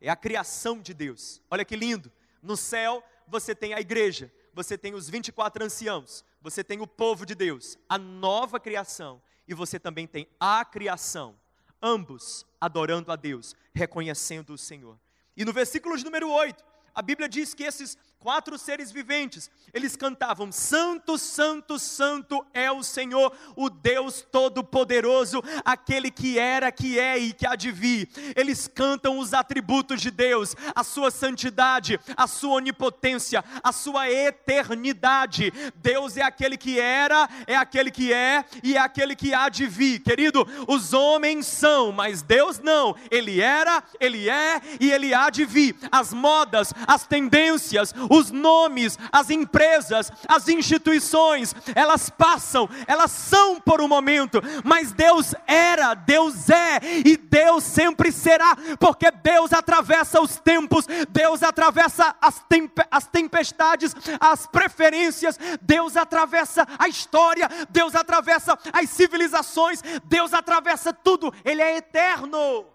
É 0.00 0.08
a 0.08 0.16
criação 0.16 0.80
de 0.80 0.94
Deus. 0.94 1.42
Olha 1.50 1.64
que 1.64 1.76
lindo. 1.76 2.10
No 2.42 2.56
céu 2.56 3.04
você 3.26 3.54
tem 3.54 3.74
a 3.74 3.80
igreja, 3.80 4.32
você 4.52 4.76
tem 4.76 4.94
os 4.94 5.08
24 5.08 5.64
anciãos, 5.64 6.24
você 6.42 6.64
tem 6.64 6.80
o 6.80 6.86
povo 6.86 7.24
de 7.24 7.34
Deus, 7.34 7.78
a 7.88 7.96
nova 7.96 8.58
criação, 8.58 9.22
e 9.46 9.54
você 9.54 9.78
também 9.78 10.06
tem 10.06 10.26
a 10.38 10.64
criação, 10.64 11.38
ambos 11.80 12.46
adorando 12.60 13.12
a 13.12 13.16
Deus, 13.16 13.54
reconhecendo 13.72 14.52
o 14.52 14.58
Senhor. 14.58 14.98
E 15.36 15.44
no 15.44 15.52
versículo 15.52 15.96
número 16.02 16.30
8, 16.30 16.64
a 16.94 17.02
Bíblia 17.02 17.28
diz 17.28 17.54
que 17.54 17.62
esses 17.62 17.96
quatro 18.20 18.58
seres 18.58 18.92
viventes, 18.92 19.50
eles 19.72 19.96
cantavam: 19.96 20.52
Santo, 20.52 21.16
Santo, 21.16 21.78
Santo 21.78 22.44
é 22.52 22.70
o 22.70 22.82
Senhor, 22.82 23.32
o 23.56 23.70
Deus 23.70 24.24
Todo-Poderoso, 24.30 25.42
aquele 25.64 26.10
que 26.10 26.38
era, 26.38 26.70
que 26.70 26.98
é 26.98 27.18
e 27.18 27.32
que 27.32 27.46
há 27.46 27.56
de 27.56 27.72
vir. 27.72 28.08
Eles 28.36 28.68
cantam 28.68 29.18
os 29.18 29.32
atributos 29.32 30.00
de 30.00 30.10
Deus, 30.10 30.54
a 30.74 30.84
sua 30.84 31.10
santidade, 31.10 31.98
a 32.16 32.26
sua 32.26 32.56
onipotência, 32.56 33.42
a 33.62 33.72
sua 33.72 34.10
eternidade. 34.10 35.52
Deus 35.76 36.16
é 36.16 36.22
aquele 36.22 36.58
que 36.58 36.78
era, 36.78 37.28
é 37.46 37.56
aquele 37.56 37.90
que 37.90 38.12
é 38.12 38.44
e 38.62 38.76
é 38.76 38.80
aquele 38.80 39.16
que 39.16 39.32
há 39.32 39.48
de 39.48 39.66
vir. 39.66 40.00
Querido, 40.00 40.46
os 40.68 40.92
homens 40.92 41.46
são, 41.46 41.90
mas 41.90 42.20
Deus 42.20 42.58
não. 42.58 42.94
Ele 43.10 43.40
era, 43.40 43.82
ele 43.98 44.28
é 44.28 44.60
e 44.78 44.92
ele 44.92 45.14
há 45.14 45.30
de 45.30 45.46
vir. 45.46 45.74
As 45.90 46.12
modas, 46.12 46.74
as 46.86 47.06
tendências, 47.06 47.94
os 48.10 48.32
nomes, 48.32 48.98
as 49.12 49.30
empresas, 49.30 50.10
as 50.26 50.48
instituições, 50.48 51.54
elas 51.76 52.10
passam, 52.10 52.68
elas 52.88 53.12
são 53.12 53.60
por 53.60 53.80
um 53.80 53.86
momento, 53.86 54.42
mas 54.64 54.92
Deus 54.92 55.32
era, 55.46 55.94
Deus 55.94 56.50
é 56.50 56.80
e 57.06 57.16
Deus 57.16 57.62
sempre 57.62 58.10
será, 58.10 58.56
porque 58.80 59.12
Deus 59.12 59.52
atravessa 59.52 60.20
os 60.20 60.36
tempos, 60.38 60.86
Deus 61.08 61.44
atravessa 61.44 62.16
as, 62.20 62.44
as 62.90 63.06
tempestades, 63.06 63.94
as 64.18 64.46
preferências, 64.48 65.38
Deus 65.62 65.96
atravessa 65.96 66.66
a 66.76 66.88
história, 66.88 67.48
Deus 67.70 67.94
atravessa 67.94 68.58
as 68.72 68.90
civilizações, 68.90 69.82
Deus 70.04 70.34
atravessa 70.34 70.92
tudo, 70.92 71.32
Ele 71.44 71.62
é 71.62 71.76
eterno. 71.76 72.66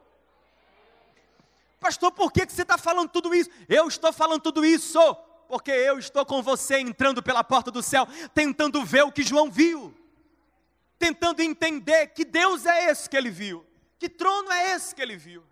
pastor, 1.78 2.12
por 2.14 2.32
que, 2.32 2.46
que 2.46 2.54
você 2.54 2.62
está 2.62 2.78
falando 2.78 3.10
tudo 3.10 3.36
isso? 3.36 3.50
Eu 3.68 3.88
estou 3.90 4.14
falando 4.14 4.42
tudo 4.42 4.66
isso 4.66 5.25
porque 5.48 5.72
eu 5.72 5.98
estou 5.98 6.26
com 6.26 6.42
você 6.42 6.80
entrando 6.80 7.22
pela 7.22 7.44
porta 7.44 7.72
do 7.72 7.82
céu, 7.82 8.08
tentando 8.34 8.84
ver 8.84 9.04
o 9.04 9.12
que 9.12 9.24
João 9.24 9.50
viu, 9.50 9.96
tentando 10.98 11.42
entender 11.42 12.08
que 12.08 12.26
Deus 12.26 12.66
é 12.66 12.90
esse 12.90 13.10
que 13.10 13.18
ele 13.18 13.30
viu, 13.30 13.66
que 13.98 14.10
trono 14.10 14.52
é 14.52 14.72
esse 14.76 14.94
que 14.94 15.02
ele 15.02 15.18
viu. 15.18 15.44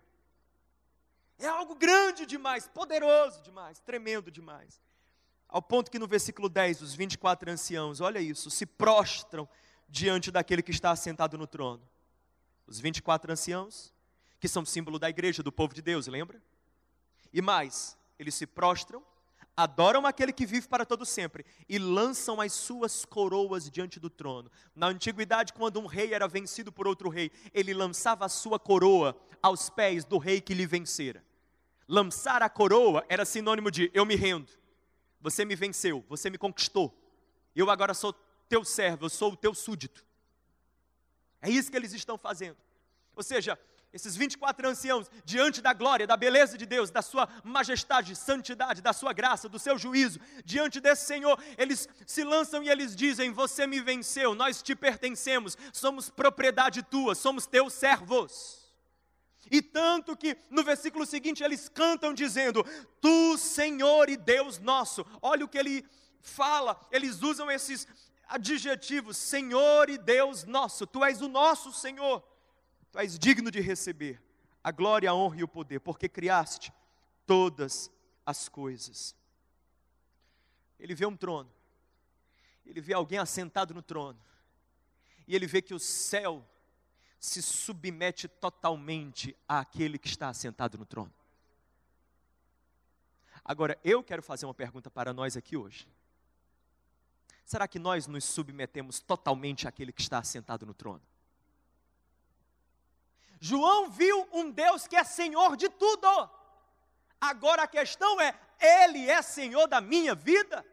É 1.39 1.47
algo 1.47 1.75
grande 1.75 2.25
demais, 2.25 2.67
poderoso 2.67 3.41
demais, 3.41 3.79
tremendo 3.79 4.31
demais. 4.31 4.81
Ao 5.47 5.62
ponto 5.62 5.91
que 5.91 6.00
no 6.00 6.07
versículo 6.07 6.50
10, 6.50 6.81
os 6.81 6.95
24 6.95 7.51
anciãos, 7.51 8.01
olha 8.01 8.19
isso, 8.19 8.50
se 8.50 8.65
prostram 8.65 9.47
diante 9.88 10.31
daquele 10.31 10.63
que 10.63 10.71
está 10.71 10.91
assentado 10.91 11.38
no 11.38 11.45
trono. 11.45 11.88
Os 12.65 12.79
24 12.79 13.31
anciãos, 13.31 13.93
que 14.39 14.47
são 14.47 14.65
símbolo 14.65 14.97
da 14.97 15.09
igreja, 15.09 15.43
do 15.43 15.51
povo 15.51 15.73
de 15.73 15.81
Deus, 15.81 16.07
lembra? 16.07 16.41
E 17.31 17.41
mais, 17.41 17.97
eles 18.17 18.35
se 18.35 18.47
prostram 18.47 19.03
adoram 19.55 20.05
aquele 20.05 20.33
que 20.33 20.45
vive 20.45 20.67
para 20.67 20.86
todo 20.86 21.05
sempre 21.05 21.45
e 21.69 21.77
lançam 21.77 22.41
as 22.41 22.53
suas 22.53 23.05
coroas 23.05 23.69
diante 23.69 24.00
do 24.00 24.10
trono. 24.10 24.51
Na 24.75 24.88
antiguidade, 24.88 25.53
quando 25.53 25.79
um 25.79 25.86
rei 25.86 26.13
era 26.13 26.27
vencido 26.27 26.72
por 26.72 26.88
outro 26.88 27.10
rei, 27.10 27.31
ele 27.53 27.74
lançava 27.74 28.25
a 28.25 28.29
sua 28.29 28.60
coroa 28.60 29.15
aos 29.41 29.69
pés 29.69 30.03
do 30.03 30.17
rei 30.17 30.41
que 30.41 30.53
lhe 30.53 30.65
vencera. 30.65 31.24
Lançar 31.88 32.41
a 32.41 32.50
coroa 32.50 33.05
era 33.07 33.25
sinônimo 33.25 33.69
de 33.69 33.91
eu 33.93 34.05
me 34.05 34.15
rendo. 34.15 34.51
Você 35.22 35.45
me 35.45 35.55
venceu, 35.55 36.03
você 36.10 36.29
me 36.29 36.38
conquistou. 36.38 36.93
Eu 37.55 37.69
agora 37.69 37.93
sou 37.93 38.13
teu 38.50 38.65
servo, 38.65 39.05
eu 39.05 39.10
sou 39.10 39.33
o 39.33 39.38
teu 39.38 39.53
súdito. 39.53 40.05
É 41.41 41.50
isso 41.50 41.69
que 41.69 41.77
eles 41.77 41.93
estão 41.93 42.17
fazendo. 42.17 42.57
Ou 43.15 43.22
seja, 43.22 43.60
esses 43.93 44.15
24 44.15 44.67
anciãos, 44.67 45.09
diante 45.23 45.62
da 45.62 45.71
glória, 45.71 46.07
da 46.07 46.17
beleza 46.17 46.57
de 46.57 46.65
Deus, 46.65 46.89
da 46.89 47.03
sua 47.03 47.29
majestade, 47.43 48.15
santidade, 48.15 48.81
da 48.81 48.91
sua 48.91 49.13
graça, 49.13 49.47
do 49.47 49.59
seu 49.59 49.77
juízo, 49.77 50.19
diante 50.43 50.79
desse 50.79 51.05
Senhor, 51.05 51.39
eles 51.59 51.88
se 52.07 52.23
lançam 52.23 52.63
e 52.63 52.69
eles 52.69 52.95
dizem: 52.95 53.31
Você 53.31 53.67
me 53.67 53.79
venceu, 53.79 54.33
nós 54.33 54.63
te 54.63 54.75
pertencemos, 54.75 55.55
somos 55.71 56.09
propriedade 56.09 56.81
tua, 56.81 57.13
somos 57.13 57.45
teus 57.45 57.71
servos. 57.73 58.63
E 59.51 59.62
tanto 59.62 60.17
que 60.17 60.35
no 60.50 60.63
versículo 60.63 61.05
seguinte 61.05 61.43
eles 61.43 61.69
cantam 61.69 62.15
dizendo: 62.15 62.65
Tu, 63.00 63.38
Senhor 63.38 64.09
e 64.09 64.17
Deus 64.17 64.57
nosso. 64.57 65.05
Olha 65.21 65.45
o 65.45 65.47
que 65.47 65.57
ele 65.59 65.85
fala, 66.19 66.79
eles 66.91 67.21
usam 67.21 67.51
esses 67.51 67.88
adjetivos: 68.27 69.17
Senhor 69.17 69.88
e 69.88 70.00
Deus 70.00 70.45
nosso, 70.45 70.88
tu 70.88 71.05
és 71.05 71.21
o 71.21 71.27
nosso 71.27 71.71
Senhor. 71.71 72.32
Tu 72.93 73.00
és 73.00 73.17
digno 73.17 73.50
de 73.50 73.59
receber 73.59 74.21
a 74.63 74.71
glória, 74.71 75.09
a 75.09 75.15
honra 75.15 75.39
e 75.39 75.43
o 75.43 75.47
poder, 75.47 75.79
porque 75.79 76.07
criaste 76.07 76.71
todas 77.25 77.91
as 78.23 78.47
coisas. 78.47 79.15
Ele 80.79 80.93
vê 80.93 81.03
um 81.03 81.17
trono, 81.17 81.51
ele 82.63 82.79
vê 82.79 82.93
alguém 82.93 83.17
assentado 83.17 83.73
no 83.73 83.81
trono, 83.81 84.19
e 85.27 85.35
ele 85.35 85.47
vê 85.47 85.59
que 85.59 85.73
o 85.73 85.79
céu 85.79 86.47
se 87.19 87.41
submete 87.41 88.27
totalmente 88.27 89.35
àquele 89.47 89.97
que 89.97 90.07
está 90.07 90.29
assentado 90.29 90.77
no 90.77 90.85
trono. 90.85 91.12
Agora, 93.43 93.77
eu 93.83 94.03
quero 94.03 94.21
fazer 94.21 94.45
uma 94.45 94.53
pergunta 94.53 94.91
para 94.91 95.12
nós 95.13 95.35
aqui 95.35 95.57
hoje. 95.57 95.88
Será 97.43 97.67
que 97.67 97.79
nós 97.79 98.05
nos 98.05 98.23
submetemos 98.23 99.00
totalmente 99.00 99.67
àquele 99.67 99.91
que 99.91 100.01
está 100.01 100.19
assentado 100.19 100.63
no 100.63 100.75
trono? 100.75 101.01
João 103.45 103.89
viu 103.89 104.25
um 104.31 104.50
Deus 104.50 104.88
que 104.88 104.95
é 104.95 105.03
Senhor 105.03 105.57
de 105.57 105.67
tudo. 105.67 106.07
Agora 107.19 107.63
a 107.63 107.67
questão 107.67 108.21
é: 108.21 108.33
Ele 108.57 109.09
é 109.09 109.21
Senhor 109.21 109.67
da 109.67 109.81
minha 109.81 110.15
vida? 110.15 110.65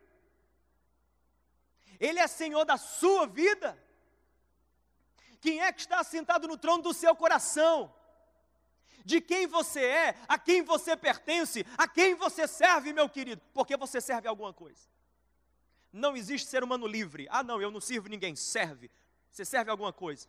Ele 1.99 2.21
é 2.21 2.29
Senhor 2.29 2.65
da 2.65 2.77
sua 2.77 3.27
vida? 3.27 3.77
Quem 5.41 5.61
é 5.61 5.73
que 5.73 5.81
está 5.81 6.05
sentado 6.05 6.47
no 6.47 6.57
trono 6.57 6.85
do 6.85 6.95
seu 6.95 7.13
coração? 7.17 7.93
De 9.05 9.21
quem 9.21 9.49
você 9.49 9.85
é, 9.85 10.15
a 10.29 10.39
quem 10.39 10.63
você 10.63 10.97
pertence, 10.97 11.67
a 11.77 11.89
quem 11.89 12.15
você 12.15 12.47
serve, 12.47 12.93
meu 12.93 13.09
querido? 13.09 13.43
Porque 13.53 13.77
você 13.77 14.01
serve 14.01 14.29
alguma 14.29 14.55
coisa. 14.55 14.89
Não 15.93 16.17
existe 16.17 16.49
ser 16.49 16.63
humano 16.63 16.87
livre. 16.87 17.27
Ah, 17.33 17.43
não, 17.43 17.61
eu 17.61 17.73
não 17.73 17.81
sirvo 17.81 18.09
ninguém. 18.09 18.37
Serve. 18.37 18.89
Você 19.29 19.45
serve 19.45 19.73
alguma 19.73 19.93
coisa. 19.93 20.29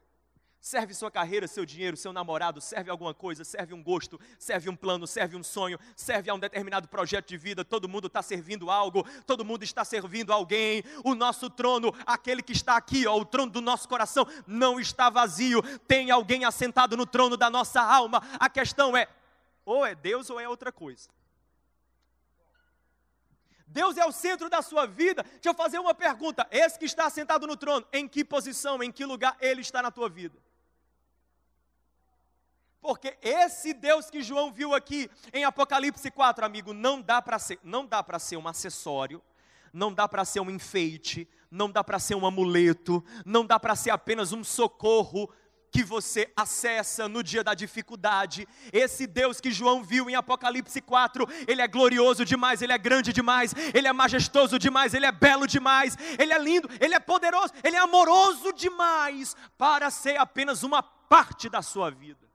Serve 0.62 0.94
sua 0.94 1.10
carreira, 1.10 1.48
seu 1.48 1.66
dinheiro, 1.66 1.98
seu 1.98 2.14
namorado, 2.14 2.62
serve 2.62 2.92
alguma 2.92 3.16
coisa, 3.16 3.44
serve 3.44 3.74
um 3.74 3.82
gosto, 3.82 4.20
serve 4.38 4.70
um 4.70 4.76
plano, 4.76 5.08
serve 5.08 5.36
um 5.36 5.44
sonho, 5.44 5.80
serve 5.96 6.30
a 6.30 6.36
um 6.36 6.40
determinado 6.40 6.88
projeto 6.88 7.30
de 7.30 7.36
vida. 7.36 7.66
Todo 7.66 7.90
mundo 7.90 8.06
está 8.06 8.22
servindo 8.22 8.70
algo, 8.70 9.04
todo 9.26 9.44
mundo 9.44 9.64
está 9.64 9.84
servindo 9.84 10.32
alguém. 10.32 10.84
O 11.04 11.16
nosso 11.16 11.50
trono, 11.50 11.92
aquele 12.06 12.44
que 12.44 12.52
está 12.52 12.78
aqui, 12.78 13.08
ó, 13.08 13.18
o 13.18 13.26
trono 13.26 13.52
do 13.52 13.60
nosso 13.60 13.90
coração, 13.90 14.28
não 14.46 14.80
está 14.80 15.10
vazio. 15.10 15.64
Tem 15.88 16.12
alguém 16.12 16.46
assentado 16.46 16.96
no 16.96 17.08
trono 17.08 17.36
da 17.36 17.50
nossa 17.50 17.82
alma. 17.82 18.22
A 18.40 18.48
questão 18.48 18.96
é: 18.96 19.08
ou 19.66 19.84
é 19.84 19.96
Deus 19.96 20.30
ou 20.30 20.40
é 20.40 20.48
outra 20.48 20.72
coisa. 20.72 21.10
Deus 23.66 23.98
é 23.98 24.06
o 24.06 24.12
centro 24.12 24.48
da 24.48 24.62
sua 24.62 24.86
vida. 24.86 25.24
Deixa 25.24 25.50
eu 25.50 25.56
fazer 25.56 25.80
uma 25.80 25.96
pergunta: 25.96 26.48
esse 26.52 26.78
que 26.78 26.86
está 26.86 27.10
sentado 27.10 27.48
no 27.48 27.58
trono, 27.58 27.84
em 27.92 28.08
que 28.08 28.24
posição, 28.24 28.84
em 28.84 28.92
que 28.92 29.04
lugar 29.04 29.36
ele 29.42 29.62
está 29.62 29.82
na 29.82 29.90
tua 29.90 30.08
vida? 30.08 30.38
Porque 32.82 33.16
esse 33.22 33.74
Deus 33.74 34.10
que 34.10 34.24
João 34.24 34.52
viu 34.52 34.74
aqui 34.74 35.10
em 35.32 35.44
Apocalipse 35.44 36.10
4, 36.10 36.44
amigo, 36.44 36.74
não 36.74 37.00
dá 37.00 37.22
para 37.22 37.38
ser, 37.38 37.60
não 37.64 37.86
dá 37.86 38.02
para 38.02 38.18
ser 38.18 38.38
um 38.38 38.48
acessório, 38.48 39.22
não 39.72 39.94
dá 39.94 40.08
para 40.08 40.26
ser 40.26 40.40
um 40.40 40.50
enfeite, 40.50 41.30
não 41.50 41.70
dá 41.70 41.84
para 41.84 42.00
ser 42.00 42.16
um 42.16 42.26
amuleto, 42.26 43.04
não 43.24 43.46
dá 43.46 43.60
para 43.60 43.76
ser 43.76 43.92
apenas 43.92 44.34
um 44.34 44.44
socorro 44.44 45.30
que 45.70 45.84
você 45.84 46.30
acessa 46.36 47.08
no 47.08 47.24
dia 47.24 47.44
da 47.44 47.54
dificuldade. 47.54 48.48
Esse 48.74 49.06
Deus 49.06 49.40
que 49.40 49.52
João 49.52 49.84
viu 49.84 50.10
em 50.10 50.16
Apocalipse 50.16 50.82
4, 50.82 51.26
ele 51.48 51.62
é 51.62 51.68
glorioso 51.68 52.26
demais, 52.26 52.64
ele 52.64 52.74
é 52.74 52.78
grande 52.80 53.14
demais, 53.14 53.54
ele 53.74 53.88
é 53.88 53.94
majestoso 53.94 54.58
demais, 54.58 54.96
ele 54.96 55.06
é 55.06 55.12
belo 55.12 55.46
demais, 55.46 55.96
ele 56.20 56.34
é 56.34 56.40
lindo, 56.40 56.68
ele 56.80 56.96
é 56.96 57.00
poderoso, 57.00 57.54
ele 57.64 57.76
é 57.76 57.80
amoroso 57.80 58.52
demais 58.54 59.36
para 59.56 59.90
ser 59.92 60.20
apenas 60.20 60.64
uma 60.64 60.82
parte 60.82 61.48
da 61.48 61.62
sua 61.62 61.92
vida 61.92 62.31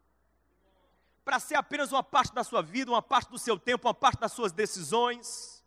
para 1.27 1.41
ser 1.41 1.57
apenas 1.57 1.91
uma 1.91 2.05
parte 2.05 2.33
da 2.33 2.45
sua 2.45 2.63
vida, 2.63 2.89
uma 2.89 3.03
parte 3.03 3.29
do 3.29 3.37
seu 3.37 3.59
tempo, 3.59 3.89
uma 3.89 3.93
parte 3.93 4.21
das 4.21 4.31
suas 4.31 4.53
decisões. 4.53 5.61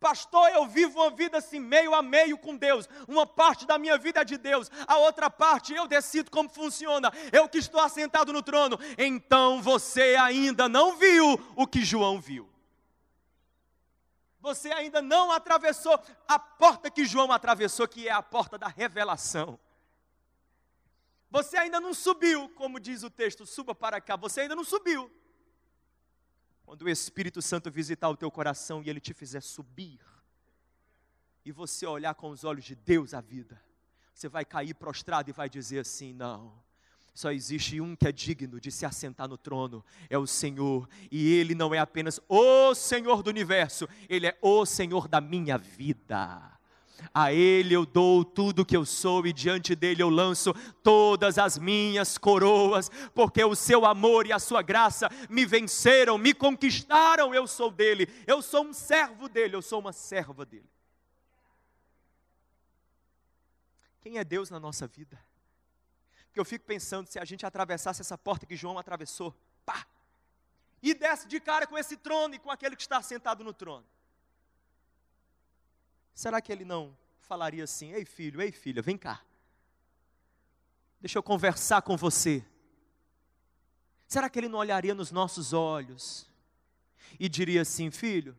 Pastor, 0.00 0.48
eu 0.48 0.66
vivo 0.66 0.98
uma 0.98 1.10
vida 1.10 1.36
assim, 1.36 1.60
meio 1.60 1.94
a 1.94 2.00
meio 2.00 2.38
com 2.38 2.56
Deus. 2.56 2.88
Uma 3.06 3.26
parte 3.26 3.66
da 3.66 3.76
minha 3.76 3.98
vida 3.98 4.22
é 4.22 4.24
de 4.24 4.38
Deus, 4.38 4.70
a 4.86 4.96
outra 4.96 5.28
parte 5.28 5.74
eu 5.74 5.86
decido 5.86 6.30
como 6.30 6.48
funciona. 6.48 7.12
Eu 7.30 7.50
que 7.50 7.58
estou 7.58 7.82
assentado 7.82 8.32
no 8.32 8.42
trono. 8.42 8.78
Então 8.96 9.60
você 9.60 10.16
ainda 10.16 10.70
não 10.70 10.96
viu 10.96 11.38
o 11.54 11.66
que 11.66 11.84
João 11.84 12.18
viu. 12.18 12.48
Você 14.40 14.72
ainda 14.72 15.02
não 15.02 15.30
atravessou 15.30 16.02
a 16.26 16.38
porta 16.38 16.90
que 16.90 17.04
João 17.04 17.30
atravessou, 17.30 17.86
que 17.86 18.08
é 18.08 18.10
a 18.10 18.22
porta 18.22 18.56
da 18.56 18.68
revelação. 18.68 19.60
Você 21.30 21.56
ainda 21.56 21.80
não 21.80 21.94
subiu, 21.94 22.48
como 22.50 22.80
diz 22.80 23.02
o 23.02 23.10
texto, 23.10 23.46
suba 23.46 23.74
para 23.74 24.00
cá. 24.00 24.16
Você 24.16 24.40
ainda 24.40 24.56
não 24.56 24.64
subiu. 24.64 25.10
Quando 26.64 26.82
o 26.82 26.88
Espírito 26.88 27.40
Santo 27.40 27.70
visitar 27.70 28.08
o 28.08 28.16
teu 28.16 28.30
coração 28.30 28.82
e 28.82 28.90
ele 28.90 29.00
te 29.00 29.14
fizer 29.14 29.40
subir, 29.40 30.00
e 31.44 31.52
você 31.52 31.86
olhar 31.86 32.14
com 32.14 32.30
os 32.30 32.44
olhos 32.44 32.64
de 32.64 32.74
Deus 32.74 33.14
a 33.14 33.20
vida, 33.20 33.60
você 34.14 34.28
vai 34.28 34.44
cair 34.44 34.74
prostrado 34.74 35.30
e 35.30 35.32
vai 35.32 35.48
dizer 35.48 35.80
assim: 35.80 36.12
não. 36.12 36.52
Só 37.14 37.32
existe 37.32 37.80
um 37.80 37.96
que 37.96 38.06
é 38.06 38.12
digno 38.12 38.60
de 38.60 38.70
se 38.70 38.86
assentar 38.86 39.28
no 39.28 39.36
trono, 39.36 39.84
é 40.08 40.16
o 40.16 40.26
Senhor, 40.26 40.88
e 41.10 41.32
Ele 41.34 41.54
não 41.54 41.74
é 41.74 41.78
apenas 41.78 42.20
o 42.28 42.74
Senhor 42.74 43.22
do 43.22 43.30
universo, 43.30 43.88
Ele 44.08 44.26
é 44.26 44.38
o 44.40 44.64
Senhor 44.64 45.08
da 45.08 45.20
minha 45.20 45.58
vida. 45.58 46.59
A 47.12 47.32
Ele 47.32 47.74
eu 47.74 47.86
dou 47.86 48.24
tudo 48.24 48.64
que 48.64 48.76
eu 48.76 48.84
sou 48.84 49.26
e 49.26 49.32
diante 49.32 49.74
dele 49.74 50.02
eu 50.02 50.08
lanço 50.08 50.54
todas 50.82 51.38
as 51.38 51.58
minhas 51.58 52.18
coroas, 52.18 52.90
porque 53.14 53.42
o 53.42 53.54
seu 53.54 53.84
amor 53.84 54.26
e 54.26 54.32
a 54.32 54.38
sua 54.38 54.62
graça 54.62 55.08
me 55.28 55.44
venceram, 55.44 56.18
me 56.18 56.34
conquistaram. 56.34 57.34
Eu 57.34 57.46
sou 57.46 57.70
dele, 57.70 58.08
eu 58.26 58.42
sou 58.42 58.64
um 58.64 58.72
servo 58.72 59.28
dele, 59.28 59.56
eu 59.56 59.62
sou 59.62 59.80
uma 59.80 59.92
serva 59.92 60.44
dele. 60.44 60.68
Quem 64.00 64.18
é 64.18 64.24
Deus 64.24 64.50
na 64.50 64.58
nossa 64.58 64.86
vida? 64.86 65.18
Porque 66.26 66.40
eu 66.40 66.44
fico 66.44 66.64
pensando, 66.64 67.06
se 67.08 67.18
a 67.18 67.24
gente 67.24 67.44
atravessasse 67.44 68.00
essa 68.00 68.16
porta 68.16 68.46
que 68.46 68.56
João 68.56 68.78
atravessou, 68.78 69.34
pá, 69.64 69.84
e 70.82 70.94
desce 70.94 71.26
de 71.26 71.40
cara 71.40 71.66
com 71.66 71.76
esse 71.76 71.96
trono 71.96 72.34
e 72.34 72.38
com 72.38 72.50
aquele 72.50 72.76
que 72.76 72.82
está 72.82 73.02
sentado 73.02 73.42
no 73.44 73.52
trono. 73.52 73.84
Será 76.14 76.40
que 76.40 76.52
ele 76.52 76.64
não 76.64 76.96
falaria 77.20 77.64
assim: 77.64 77.92
Ei 77.92 78.04
filho, 78.04 78.40
ei 78.40 78.52
filha, 78.52 78.82
vem 78.82 78.98
cá. 78.98 79.22
Deixa 81.00 81.18
eu 81.18 81.22
conversar 81.22 81.82
com 81.82 81.96
você. 81.96 82.44
Será 84.06 84.28
que 84.28 84.38
ele 84.38 84.48
não 84.48 84.58
olharia 84.58 84.94
nos 84.94 85.10
nossos 85.10 85.52
olhos 85.52 86.28
e 87.18 87.28
diria 87.28 87.62
assim: 87.62 87.90
Filho, 87.90 88.36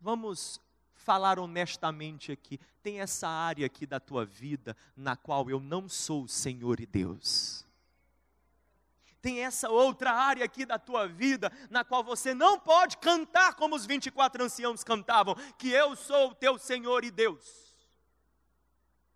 vamos 0.00 0.60
falar 0.94 1.38
honestamente 1.38 2.32
aqui. 2.32 2.58
Tem 2.82 3.00
essa 3.00 3.28
área 3.28 3.66
aqui 3.66 3.84
da 3.86 3.98
tua 3.98 4.24
vida 4.24 4.76
na 4.96 5.16
qual 5.16 5.50
eu 5.50 5.60
não 5.60 5.88
sou 5.88 6.24
o 6.24 6.28
Senhor 6.28 6.80
e 6.80 6.86
Deus. 6.86 7.66
Tem 9.22 9.44
essa 9.44 9.68
outra 9.68 10.12
área 10.12 10.44
aqui 10.44 10.64
da 10.64 10.78
tua 10.78 11.06
vida 11.06 11.52
na 11.68 11.84
qual 11.84 12.02
você 12.02 12.32
não 12.32 12.58
pode 12.58 12.96
cantar 12.98 13.54
como 13.54 13.76
os 13.76 13.84
24 13.84 14.44
anciãos 14.44 14.82
cantavam, 14.82 15.34
que 15.58 15.70
eu 15.70 15.94
sou 15.94 16.30
o 16.30 16.34
teu 16.34 16.58
Senhor 16.58 17.04
e 17.04 17.10
Deus. 17.10 17.76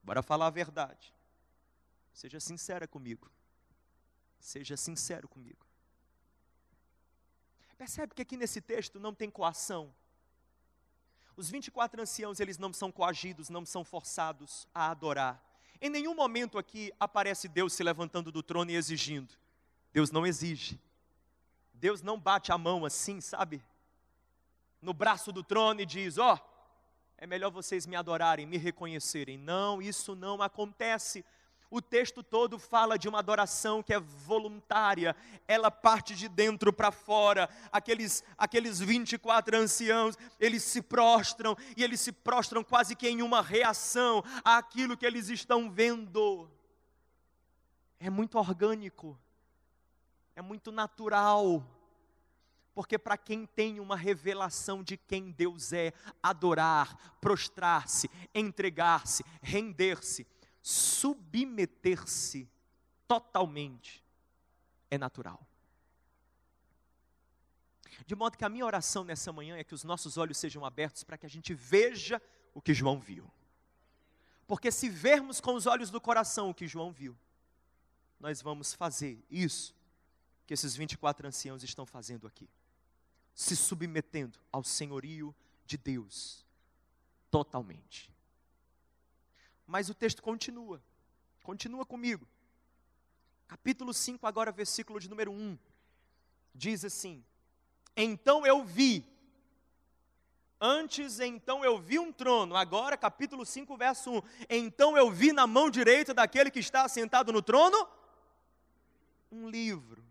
Bora 0.03 0.23
falar 0.23 0.49
a 0.49 0.51
verdade. 0.51 1.15
Seja 2.13 2.39
sincera 2.39 2.87
comigo. 2.87 3.31
Seja 4.39 4.77
sincero 4.77 5.27
comigo. 5.27 5.67
Percebe 7.79 8.15
que 8.15 8.23
aqui 8.23 8.37
nesse 8.37 8.61
texto 8.61 9.01
não 9.01 9.15
tem 9.15 9.31
coação. 9.31 9.93
Os 11.37 11.51
24 11.51 12.01
anciãos, 12.01 12.39
eles 12.39 12.59
não 12.59 12.73
são 12.73 12.93
coagidos, 12.93 13.49
não 13.49 13.67
são 13.67 13.83
forçados 13.85 14.69
a 14.75 14.91
adorar. 14.91 15.43
Em 15.81 15.91
nenhum 15.91 16.15
momento 16.15 16.59
aqui 16.59 16.93
aparece 17.01 17.49
Deus 17.49 17.73
se 17.73 17.83
levantando 17.83 18.31
do 18.31 18.43
trono 18.43 18.71
e 18.71 18.77
exigindo. 18.77 19.35
Deus 19.95 20.11
não 20.11 20.27
exige. 20.27 20.81
Deus 21.73 22.03
não 22.03 22.19
bate 22.19 22.51
a 22.51 22.59
mão 22.59 22.85
assim, 22.85 23.21
sabe? 23.21 23.63
No 24.83 24.93
braço 24.93 25.31
do 25.31 25.45
trono 25.45 25.81
e 25.81 25.87
diz: 25.87 26.19
Ó, 26.19 26.35
oh, 26.35 26.39
é 27.17 27.29
melhor 27.29 27.53
vocês 27.53 27.87
me 27.87 27.95
adorarem, 27.95 28.45
me 28.45 28.57
reconhecerem. 28.57 29.39
Não, 29.39 29.81
isso 29.81 30.17
não 30.17 30.43
acontece. 30.43 31.25
O 31.71 31.81
texto 31.81 32.25
todo 32.25 32.59
fala 32.59 32.99
de 32.99 33.09
uma 33.09 33.21
adoração 33.21 33.85
que 33.85 33.95
é 33.95 34.01
voluntária, 34.01 35.15
ela 35.47 35.71
parte 35.71 36.17
de 36.17 36.29
dentro 36.29 36.73
para 36.73 36.91
fora. 36.91 37.49
Aqueles, 37.71 38.25
aqueles 38.37 38.81
24 38.81 39.57
anciãos, 39.57 40.19
eles 40.41 40.65
se 40.65 40.83
prostram, 40.83 41.57
e 41.77 41.85
eles 41.85 42.01
se 42.01 42.11
prostram 42.11 42.65
quase 42.65 42.97
que 42.97 43.09
em 43.09 43.23
uma 43.23 43.41
reação 43.41 44.25
àquilo 44.45 44.97
que 44.97 45.07
eles 45.07 45.29
estão 45.29 45.71
vendo. 45.71 46.51
É 48.01 48.11
muito 48.11 48.39
orgânico, 48.39 49.19
é 50.37 50.43
muito 50.43 50.73
natural. 50.73 51.65
Porque 52.75 52.99
para 52.99 53.17
quem 53.17 53.47
tem 53.47 53.79
uma 53.79 53.97
revelação 53.97 54.83
de 54.83 54.97
quem 54.97 55.31
Deus 55.31 55.73
é, 55.73 55.93
adorar, 56.23 57.17
prostrar-se, 57.21 58.11
entregar-se, 58.35 59.25
render-se, 59.41 60.27
submeter-se 60.61 62.49
totalmente 63.07 64.03
é 64.91 64.99
natural. 64.99 65.47
De 68.07 68.15
modo 68.17 68.37
que 68.37 68.45
a 68.45 68.49
minha 68.49 68.67
oração 68.67 69.05
nessa 69.05 69.33
manhã 69.33 69.57
é 69.57 69.65
que 69.65 69.75
os 69.75 69.85
nossos 69.85 70.17
olhos 70.17 70.37
sejam 70.37 70.65
abertos 70.65 71.05
para 71.05 71.17
que 71.17 71.27
a 71.27 71.31
gente 71.31 71.55
veja 71.55 72.21
o 72.53 72.61
que 72.61 72.75
João 72.75 72.99
viu. 72.99 73.31
Porque 74.49 74.71
se 74.71 74.89
vermos 74.89 75.41
com 75.41 75.55
os 75.55 75.67
olhos 75.67 75.91
do 75.91 76.01
coração 76.01 76.51
o 76.51 76.55
que 76.55 76.67
João 76.67 76.93
viu, 76.93 77.17
nós 78.19 78.43
vamos 78.43 78.75
fazer 78.75 79.25
isso 79.31 79.75
que 80.47 80.55
esses 80.55 80.77
24 80.77 81.27
anciãos 81.27 81.63
estão 81.63 81.87
fazendo 81.87 82.27
aqui, 82.27 82.49
se 83.35 83.57
submetendo 83.57 84.39
ao 84.53 84.63
senhorio 84.63 85.35
de 85.67 85.77
Deus 85.77 86.45
totalmente. 87.31 88.11
Mas 89.67 89.89
o 89.89 89.95
texto 89.95 90.23
continua. 90.23 90.81
Continua 91.43 91.85
comigo. 91.85 92.27
Capítulo 93.49 93.93
5, 93.93 94.27
agora 94.27 94.53
versículo 94.53 95.01
de 95.01 95.09
número 95.09 95.33
1. 95.33 95.59
Diz 96.55 96.85
assim: 96.85 97.25
Então 97.97 98.47
eu 98.47 98.65
vi. 98.65 99.05
Antes, 100.61 101.21
então 101.21 101.65
eu 101.65 101.79
vi 101.79 101.99
um 101.99 102.13
trono. 102.13 102.57
Agora, 102.57 102.97
capítulo 102.97 103.45
5, 103.45 103.77
verso 103.77 104.11
1. 104.13 104.23
Então 104.49 104.97
eu 104.97 105.11
vi 105.11 105.33
na 105.33 105.47
mão 105.47 105.69
direita 105.69 106.15
daquele 106.15 106.51
que 106.51 106.61
está 106.61 106.89
sentado 106.89 107.33
no 107.33 107.43
trono 107.43 107.89
um 109.35 109.51
livro, 109.51 110.04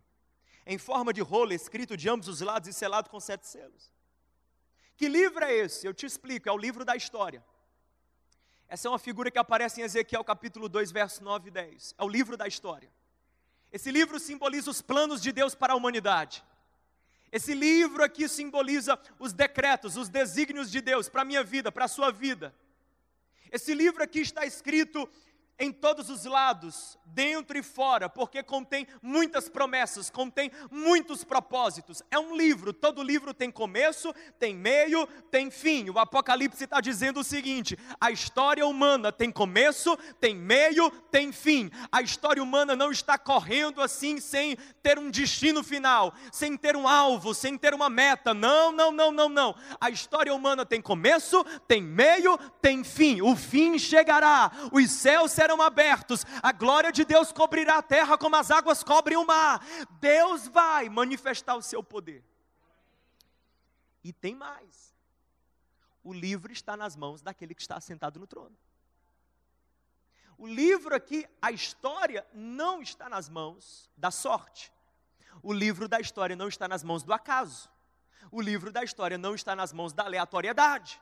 em 0.66 0.78
forma 0.78 1.14
de 1.14 1.22
rolo, 1.22 1.54
escrito 1.54 1.98
de 1.98 2.10
ambos 2.10 2.28
os 2.28 2.42
lados 2.42 2.70
e 2.70 2.74
selado 2.74 3.10
com 3.10 3.20
sete 3.20 3.48
selos. 3.48 3.92
Que 4.96 5.08
livro 5.08 5.44
é 5.44 5.54
esse? 5.54 5.86
Eu 5.86 5.94
te 5.94 6.06
explico, 6.06 6.48
é 6.48 6.52
o 6.52 6.58
livro 6.58 6.86
da 6.86 6.96
história. 6.96 7.44
Essa 8.68 8.88
é 8.88 8.92
uma 8.92 9.00
figura 9.00 9.30
que 9.30 9.38
aparece 9.38 9.82
em 9.82 9.84
Ezequiel 9.84 10.24
capítulo 10.24 10.70
2, 10.70 10.92
verso 10.92 11.24
9 11.24 11.50
e 11.50 11.52
10. 11.52 11.96
É 11.98 12.04
o 12.04 12.08
livro 12.08 12.38
da 12.38 12.48
história. 12.48 12.90
Esse 13.72 13.92
livro 13.92 14.20
simboliza 14.20 14.70
os 14.70 14.82
planos 14.82 15.22
de 15.22 15.32
Deus 15.32 15.56
para 15.56 15.74
a 15.74 15.76
humanidade. 15.76 16.44
Esse 17.32 17.56
livro 17.56 18.04
aqui 18.04 18.30
simboliza 18.30 19.00
os 19.18 19.34
decretos, 19.34 19.98
os 19.98 20.08
desígnios 20.08 20.70
de 20.70 20.80
Deus 20.82 21.10
para 21.10 21.24
a 21.24 21.26
minha 21.26 21.44
vida, 21.44 21.72
para 21.72 21.86
a 21.86 21.88
sua 21.88 22.12
vida. 22.12 22.54
Esse 23.52 23.74
livro 23.74 24.04
aqui 24.04 24.20
está 24.20 24.46
escrito 24.46 25.10
em 25.60 25.72
todos 25.72 26.10
os 26.10 26.26
lados, 26.26 26.98
dentro 27.06 27.58
e 27.58 27.64
fora, 27.64 28.10
porque 28.10 28.42
contém 28.42 28.88
muitas 29.02 29.48
promessas, 29.48 30.10
contém 30.10 30.52
muitos 30.72 31.24
propósitos. 31.24 32.02
É 32.10 32.18
um 32.18 32.36
livro, 32.36 32.74
todo 32.74 33.04
livro 33.04 33.34
tem 33.34 33.52
começo, 33.52 34.14
tem 34.40 34.56
meio, 34.56 35.06
tem 35.30 35.52
fim. 35.52 35.90
O 35.90 36.00
Apocalipse 36.00 36.64
está 36.64 36.82
dizendo 36.82 37.20
o 37.20 37.24
seguinte: 37.24 37.78
a 38.02 38.10
história 38.10 38.66
humana 38.66 39.12
tem 39.12 39.32
começo, 39.32 39.96
tem 40.20 40.36
meio, 40.36 40.90
tem 41.12 41.32
fim. 41.32 41.70
A 41.92 42.02
história 42.02 42.42
humana 42.42 42.76
não 42.76 42.92
está 42.92 43.18
correndo 43.18 43.82
assim 43.82 44.20
sem 44.20 44.58
ter 44.82 44.98
um 44.98 45.12
destino 45.12 45.64
final, 45.64 46.14
sem 46.32 46.58
ter 46.58 46.76
um 46.76 46.88
alvo, 46.88 47.34
sem 47.34 47.58
ter 47.58 47.76
uma 47.76 47.90
meta. 47.90 48.34
Não, 48.34 48.72
não, 48.72 48.92
não, 48.92 49.12
não, 49.12 49.30
não. 49.30 49.56
A 49.80 49.92
história 49.92 50.34
humana 50.34 50.66
tem 50.66 50.82
começo, 50.82 51.44
tem 51.68 51.82
meio, 51.82 52.38
tem 52.60 52.84
fim. 52.84 53.22
O 53.22 53.36
fim 53.36 53.78
chegará, 53.78 54.52
os 54.72 54.90
céus 54.90 55.32
serão 55.32 55.43
serão 55.44 55.62
abertos, 55.62 56.26
a 56.42 56.52
glória 56.54 56.92
de 56.92 57.04
Deus 57.04 57.32
cobrirá 57.32 57.78
a 57.78 57.82
terra 57.82 58.18
como 58.18 58.36
as 58.36 58.50
águas 58.50 58.82
cobrem 58.82 59.18
o 59.18 59.26
mar. 59.26 59.62
Deus 60.00 60.48
vai 60.48 60.88
manifestar 60.88 61.56
o 61.56 61.62
seu 61.62 61.84
poder. 61.84 62.24
E 64.04 64.14
tem 64.14 64.34
mais: 64.34 64.96
o 66.02 66.14
livro 66.14 66.52
está 66.52 66.78
nas 66.78 66.96
mãos 66.96 67.22
daquele 67.22 67.54
que 67.54 67.62
está 67.62 67.80
sentado 67.82 68.20
no 68.20 68.28
trono. 68.28 68.56
O 70.38 70.48
livro 70.48 70.96
aqui, 70.96 71.28
a 71.42 71.52
história, 71.52 72.26
não 72.34 72.82
está 72.82 73.08
nas 73.10 73.30
mãos 73.30 73.90
da 73.96 74.12
sorte. 74.12 74.72
O 75.42 75.54
livro 75.54 75.88
da 75.88 76.00
história 76.00 76.36
não 76.36 76.48
está 76.48 76.68
nas 76.68 76.84
mãos 76.84 77.04
do 77.04 77.14
acaso. 77.14 77.70
O 78.32 78.42
livro 78.42 78.72
da 78.72 78.84
história 78.84 79.18
não 79.18 79.36
está 79.36 79.56
nas 79.56 79.74
mãos 79.74 79.94
da 79.94 80.04
aleatoriedade. 80.04 81.02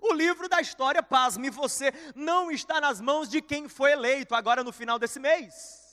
O 0.00 0.12
livro 0.12 0.48
da 0.48 0.60
história, 0.60 1.02
pasme 1.02 1.50
você, 1.50 1.92
não 2.14 2.50
está 2.50 2.80
nas 2.80 3.00
mãos 3.00 3.28
de 3.28 3.40
quem 3.42 3.68
foi 3.68 3.92
eleito 3.92 4.34
agora 4.34 4.62
no 4.62 4.72
final 4.72 4.98
desse 4.98 5.18
mês. 5.18 5.87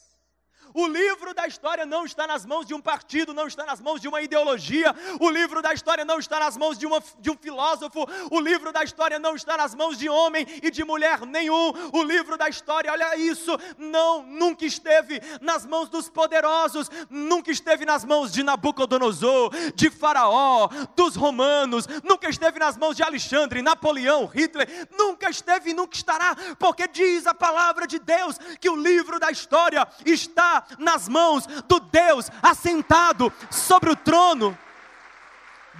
O 0.73 0.87
livro 0.87 1.33
da 1.33 1.47
história 1.47 1.85
não 1.85 2.05
está 2.05 2.27
nas 2.27 2.45
mãos 2.45 2.65
de 2.65 2.73
um 2.73 2.81
partido, 2.81 3.33
não 3.33 3.47
está 3.47 3.65
nas 3.65 3.79
mãos 3.79 4.01
de 4.01 4.07
uma 4.07 4.21
ideologia. 4.21 4.93
O 5.19 5.29
livro 5.29 5.61
da 5.61 5.73
história 5.73 6.03
não 6.03 6.19
está 6.19 6.39
nas 6.39 6.57
mãos 6.57 6.77
de, 6.77 6.85
uma, 6.85 7.01
de 7.19 7.29
um 7.29 7.37
filósofo. 7.37 8.05
O 8.31 8.39
livro 8.39 8.71
da 8.71 8.83
história 8.83 9.19
não 9.19 9.35
está 9.35 9.57
nas 9.57 9.73
mãos 9.73 9.97
de 9.97 10.09
homem 10.09 10.45
e 10.61 10.69
de 10.69 10.83
mulher 10.83 11.25
nenhum. 11.25 11.71
O 11.93 12.03
livro 12.03 12.37
da 12.37 12.49
história, 12.49 12.91
olha 12.91 13.15
isso, 13.17 13.57
não, 13.77 14.23
nunca 14.23 14.65
esteve 14.65 15.21
nas 15.41 15.65
mãos 15.65 15.89
dos 15.89 16.09
poderosos, 16.09 16.89
nunca 17.09 17.51
esteve 17.51 17.85
nas 17.85 18.03
mãos 18.03 18.31
de 18.31 18.43
Nabucodonosor, 18.43 19.51
de 19.75 19.89
Faraó, 19.89 20.67
dos 20.95 21.15
romanos, 21.15 21.87
nunca 22.03 22.29
esteve 22.29 22.59
nas 22.59 22.77
mãos 22.77 22.95
de 22.95 23.03
Alexandre, 23.03 23.61
Napoleão, 23.61 24.25
Hitler, 24.25 24.87
nunca 24.97 25.29
esteve 25.29 25.71
e 25.71 25.73
nunca 25.73 25.95
estará, 25.95 26.35
porque 26.59 26.87
diz 26.87 27.25
a 27.27 27.33
palavra 27.33 27.87
de 27.87 27.99
Deus 27.99 28.37
que 28.59 28.69
o 28.69 28.75
livro 28.75 29.19
da 29.19 29.31
história 29.31 29.87
está 30.05 30.54
nas 30.77 31.07
mãos 31.07 31.45
do 31.45 31.79
Deus 31.79 32.29
assentado 32.41 33.31
sobre 33.51 33.89
o 33.89 33.95
trono 33.95 34.57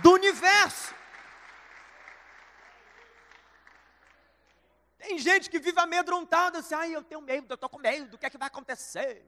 do 0.02 0.12
universo. 0.14 0.94
Tem 4.98 5.20
gente 5.20 5.50
que 5.50 5.60
vive 5.60 5.80
amedrontada, 5.80 6.60
assim, 6.60 6.74
ai, 6.74 6.96
eu 6.96 7.04
tenho 7.04 7.22
medo, 7.22 7.46
eu 7.52 7.56
estou 7.56 7.70
com 7.70 7.78
medo, 7.78 8.10
do 8.10 8.18
que 8.18 8.26
é 8.26 8.30
que 8.30 8.38
vai 8.38 8.48
acontecer? 8.48 9.24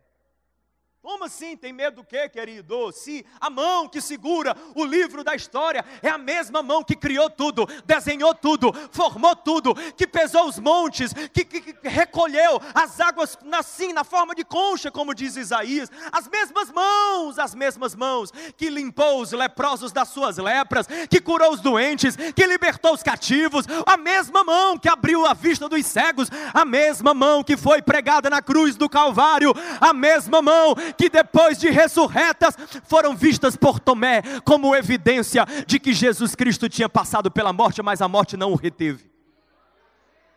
Como 1.08 1.24
assim? 1.24 1.56
Tem 1.56 1.72
medo 1.72 2.02
do 2.02 2.04
quê, 2.04 2.28
querido? 2.28 2.92
Se 2.92 3.26
a 3.40 3.50
mão 3.50 3.88
que 3.88 4.02
segura 4.02 4.54
o 4.76 4.84
livro 4.84 5.24
da 5.24 5.36
história 5.36 5.86
é 6.04 6.10
a 6.10 6.18
mesma 6.18 6.62
mão 6.62 6.84
que 6.84 6.98
criou 6.98 7.30
tudo, 7.30 7.66
desenhou 7.86 8.36
tudo, 8.36 8.74
formou 8.92 9.34
tudo, 9.34 9.74
que 9.96 10.06
pesou 10.06 10.50
os 10.50 10.60
montes, 10.60 11.14
que, 11.32 11.46
que, 11.46 11.62
que 11.62 11.88
recolheu 11.88 12.60
as 12.76 13.00
águas 13.00 13.38
assim, 13.54 13.94
na 13.94 14.04
forma 14.04 14.36
de 14.36 14.44
concha, 14.44 14.92
como 14.92 15.16
diz 15.16 15.38
Isaías, 15.38 15.90
as 16.12 16.28
mesmas 16.28 16.70
mãos, 16.74 17.40
as 17.40 17.56
mesmas 17.56 17.96
mãos, 17.96 18.30
que 18.58 18.70
limpou 18.70 19.22
os 19.22 19.32
leprosos 19.32 19.94
das 19.94 20.10
suas 20.10 20.36
lepras, 20.36 20.88
que 21.10 21.22
curou 21.22 21.54
os 21.54 21.62
doentes, 21.62 22.18
que 22.36 22.46
libertou 22.46 22.94
os 22.94 23.02
cativos, 23.02 23.66
a 23.86 23.96
mesma 23.96 24.44
mão 24.44 24.78
que 24.78 24.90
abriu 24.90 25.26
a 25.26 25.34
vista 25.34 25.70
dos 25.70 25.86
cegos, 25.86 26.28
a 26.54 26.66
mesma 26.66 27.14
mão 27.14 27.46
que 27.46 27.56
foi 27.56 27.82
pregada 27.82 28.30
na 28.30 28.42
cruz 28.42 28.76
do 28.76 28.90
Calvário, 28.90 29.54
a 29.80 29.94
mesma 29.94 30.42
mão 30.42 30.76
que 30.98 31.10
depois 31.10 31.58
de 31.58 31.70
ressurretas 31.70 32.56
foram 32.86 33.16
vistas 33.16 33.56
por 33.56 33.80
Tomé 33.80 34.22
como 34.42 34.76
evidência 34.76 35.46
de 35.66 35.80
que 35.80 35.94
Jesus 35.94 36.36
Cristo 36.36 36.68
tinha 36.68 36.90
passado 36.90 37.30
pela 37.30 37.54
morte, 37.54 37.82
mas 37.82 38.02
a 38.02 38.08
morte 38.08 38.36
não 38.36 38.52
o 38.52 38.56
reteve. 38.56 39.12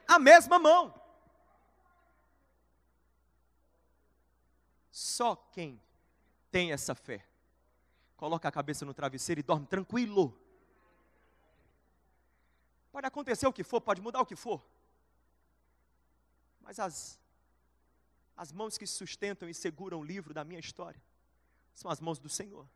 A 0.06 0.18
mesma 0.18 0.58
mão. 0.58 0.94
Só 4.90 5.34
quem 5.34 5.80
tem 6.50 6.72
essa 6.72 6.94
fé 6.94 7.24
coloca 8.16 8.48
a 8.48 8.52
cabeça 8.52 8.84
no 8.84 8.92
travesseiro 8.92 9.40
e 9.40 9.42
dorme 9.42 9.66
tranquilo. 9.66 10.38
Pode 12.92 13.06
acontecer 13.06 13.46
o 13.46 13.52
que 13.52 13.62
for, 13.62 13.80
pode 13.80 14.00
mudar 14.00 14.20
o 14.20 14.26
que 14.26 14.36
for. 14.36 14.62
Mas 16.60 16.78
as, 16.78 17.19
as 18.42 18.50
mãos 18.52 18.78
que 18.78 18.86
sustentam 18.86 19.46
e 19.50 19.52
seguram 19.52 20.00
o 20.00 20.02
livro 20.02 20.32
da 20.32 20.42
minha 20.42 20.58
história 20.58 20.98
são 21.74 21.90
as 21.90 22.00
mãos 22.00 22.18
do 22.18 22.26
Senhor. 22.26 22.66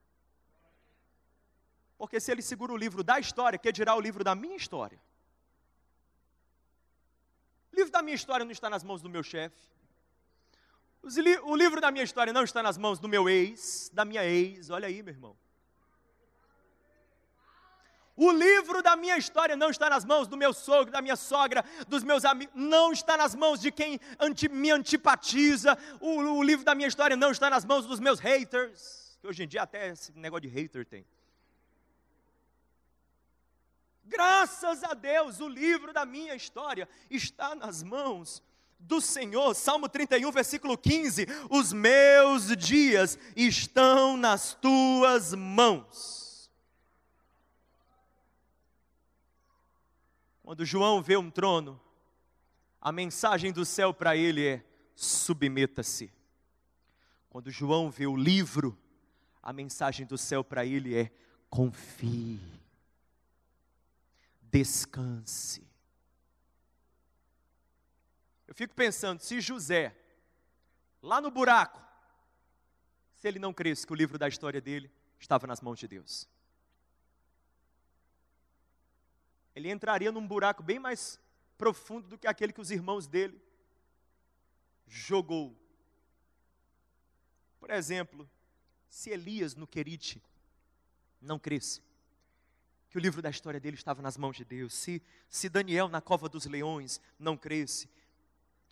Porque 1.97 2.21
se 2.21 2.31
ele 2.31 2.43
segura 2.43 2.71
o 2.71 2.77
livro 2.77 3.03
da 3.03 3.19
história, 3.19 3.59
que 3.59 3.73
dirá 3.73 3.95
o 3.95 4.01
livro 4.01 4.23
da 4.23 4.35
minha 4.35 4.57
história? 4.57 5.01
O 7.73 7.77
livro 7.77 7.91
da 7.91 8.03
minha 8.03 8.15
história 8.15 8.45
não 8.45 8.53
está 8.53 8.69
nas 8.69 8.85
mãos 8.85 9.01
do 9.01 9.09
meu 9.09 9.23
chefe. 9.23 9.59
O 11.45 11.57
livro 11.57 11.81
da 11.81 11.91
minha 11.91 12.05
história 12.05 12.31
não 12.31 12.45
está 12.45 12.63
nas 12.63 12.77
mãos 12.77 12.99
do 12.99 13.09
meu 13.09 13.27
ex, 13.27 13.91
da 13.91 14.05
minha 14.05 14.23
ex, 14.23 14.69
olha 14.69 14.87
aí, 14.87 15.03
meu 15.03 15.15
irmão. 15.15 15.35
O 18.17 18.31
livro 18.31 18.81
da 18.81 18.95
minha 18.95 19.17
história 19.17 19.57
não 19.57 19.71
está 19.71 19.91
nas 19.91 20.05
mãos 20.05 20.29
do 20.29 20.37
meu 20.37 20.53
sogro, 20.53 20.93
da 20.93 21.03
minha 21.03 21.17
sogra, 21.17 21.65
dos 21.89 22.05
meus 22.05 22.25
amigos, 22.25 22.55
não 22.55 22.93
está 22.93 23.17
nas 23.17 23.35
mãos 23.35 23.61
de 23.61 23.73
quem 23.73 23.99
anti, 24.21 24.49
me 24.49 24.71
antipatiza. 24.71 25.77
O, 26.01 26.21
o, 26.21 26.43
livro 26.43 26.65
da 26.65 26.77
minha 26.77 26.87
história 26.87 27.17
não 27.17 27.33
está 27.33 27.51
nas 27.51 27.65
mãos 27.65 27.87
dos 27.87 27.99
meus 27.99 28.21
haters, 28.21 29.19
que 29.21 29.27
hoje 29.27 29.43
em 29.43 29.49
dia 29.49 29.63
até 29.63 29.89
esse 29.89 30.13
negócio 30.13 30.43
de 30.43 30.49
hater 30.49 30.87
tem. 30.87 31.05
Graças 34.05 34.85
a 34.85 34.95
Deus, 34.95 35.41
o 35.41 35.49
livro 35.49 35.93
da 35.93 36.05
minha 36.05 36.37
história 36.37 36.89
está 37.11 37.57
nas 37.57 37.83
mãos 37.83 38.41
do 38.79 39.01
Senhor. 39.01 39.55
Salmo 39.55 39.89
31, 39.89 40.31
versículo 40.31 40.79
15: 40.79 41.27
Os 41.51 41.73
meus 41.73 42.55
dias 42.57 43.19
estão 43.35 44.17
nas 44.17 44.55
tuas 44.55 45.35
mãos. 45.35 46.24
Quando 50.45 50.63
João 50.63 51.03
vê 51.03 51.17
um 51.17 51.31
trono, 51.31 51.81
a 52.79 52.93
mensagem 52.93 53.51
do 53.51 53.65
céu 53.65 53.95
para 53.95 54.15
ele 54.15 54.47
é: 54.47 54.63
submeta-se. 54.95 56.13
Quando 57.31 57.51
João 57.51 57.91
vê 57.91 58.07
o 58.07 58.15
livro, 58.15 58.79
a 59.43 59.55
mensagem 59.55 60.07
do 60.07 60.19
céu 60.19 60.45
para 60.45 60.67
ele 60.67 60.95
é: 60.95 61.11
confie, 61.49 62.39
descanse. 64.43 65.67
Eu 68.47 68.55
fico 68.55 68.75
pensando, 68.75 69.21
se 69.21 69.41
José, 69.41 69.97
lá 71.01 71.23
no 71.23 71.31
buraco, 71.31 71.83
se 73.15 73.27
ele 73.27 73.39
não 73.39 73.55
cresce 73.55 73.87
que 73.87 73.95
o 73.95 73.97
livro 73.97 74.19
da 74.19 74.29
história 74.29 74.61
dele 74.61 74.93
estava 75.19 75.47
nas 75.47 75.63
mãos 75.63 75.79
de 75.79 75.89
Deus. 75.89 76.29
Ele 79.55 79.71
entraria 79.71 80.11
num 80.11 80.27
buraco 80.27 80.63
bem 80.63 80.79
mais 80.79 81.21
profundo 81.57 82.09
do 82.09 82.19
que 82.19 82.27
aquele 82.27 82.53
que 82.53 82.61
os 82.61 82.71
irmãos 82.71 83.07
dele 83.07 83.41
jogou. 84.87 85.57
Por 87.59 87.71
exemplo, 87.71 88.29
se 88.89 89.11
Elias 89.11 89.55
no 89.55 89.67
Querite 89.67 90.23
não 91.21 91.39
cresce, 91.39 91.83
que 92.91 92.99
o 92.99 93.01
livro 93.01 93.23
da 93.23 93.31
história 93.31 93.59
dele 93.59 93.77
estava 93.77 94.03
nas 94.03 94.17
mãos 94.17 94.37
de 94.37 94.45
Deus, 94.45 94.75
se, 94.75 95.03
se 95.29 95.49
Daniel 95.49 95.89
na 95.89 96.01
cova 96.01 96.29
dos 96.29 96.47
leões 96.47 97.01
não 97.19 97.37
cresce, 97.37 97.89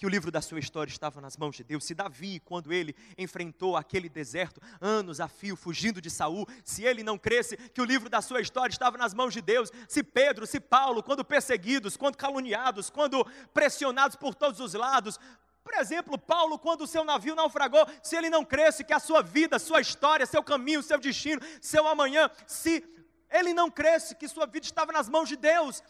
que 0.02 0.06
o 0.06 0.08
livro 0.08 0.32
da 0.32 0.42
sua 0.42 0.58
história 0.58 0.90
estava 0.90 1.20
nas 1.20 1.36
mãos 1.36 1.54
de 1.54 1.62
Deus. 1.62 1.84
Se 1.84 1.94
Davi, 1.94 2.40
quando 2.40 2.72
ele 2.72 2.92
enfrentou 3.16 3.76
aquele 3.76 4.08
deserto, 4.08 4.60
anos 4.80 5.20
a 5.20 5.28
fio, 5.28 5.54
fugindo 5.54 6.00
de 6.00 6.10
Saul, 6.10 6.44
se 6.64 6.82
ele 6.82 7.04
não 7.04 7.16
cresce, 7.16 7.56
que 7.56 7.80
o 7.80 7.84
livro 7.84 8.10
da 8.10 8.20
sua 8.20 8.40
história 8.40 8.72
estava 8.72 8.98
nas 8.98 9.14
mãos 9.14 9.32
de 9.32 9.40
Deus. 9.40 9.70
Se 9.86 10.02
Pedro, 10.02 10.44
se 10.44 10.58
Paulo, 10.58 11.04
quando 11.04 11.24
perseguidos, 11.24 11.96
quando 11.96 12.16
caluniados, 12.16 12.90
quando 12.90 13.24
pressionados 13.54 14.16
por 14.16 14.34
todos 14.34 14.58
os 14.58 14.74
lados, 14.74 15.20
por 15.62 15.74
exemplo, 15.74 16.18
Paulo, 16.18 16.58
quando 16.58 16.80
o 16.80 16.86
seu 16.88 17.04
navio 17.04 17.36
naufragou, 17.36 17.86
se 18.02 18.16
ele 18.16 18.28
não 18.28 18.44
cresce, 18.44 18.82
que 18.82 18.92
a 18.92 18.98
sua 18.98 19.22
vida, 19.22 19.56
sua 19.60 19.80
história, 19.80 20.26
seu 20.26 20.42
caminho, 20.42 20.82
seu 20.82 20.98
destino, 20.98 21.40
seu 21.60 21.86
amanhã, 21.86 22.28
se 22.44 22.84
ele 23.30 23.54
não 23.54 23.70
cresce, 23.70 24.16
que 24.16 24.26
sua 24.26 24.46
vida 24.46 24.66
estava 24.66 24.90
nas 24.90 25.08
mãos 25.08 25.28
de 25.28 25.36
Deus, 25.36 25.80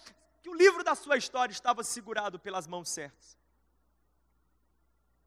que 0.43 0.51
o 0.51 0.55
livro 0.55 0.85
da 0.85 0.95
sua 0.95 1.17
história 1.17 1.51
estava 1.51 1.83
segurado 1.83 2.39
pelas 2.39 2.67
mãos 2.67 2.91
certas 2.91 3.41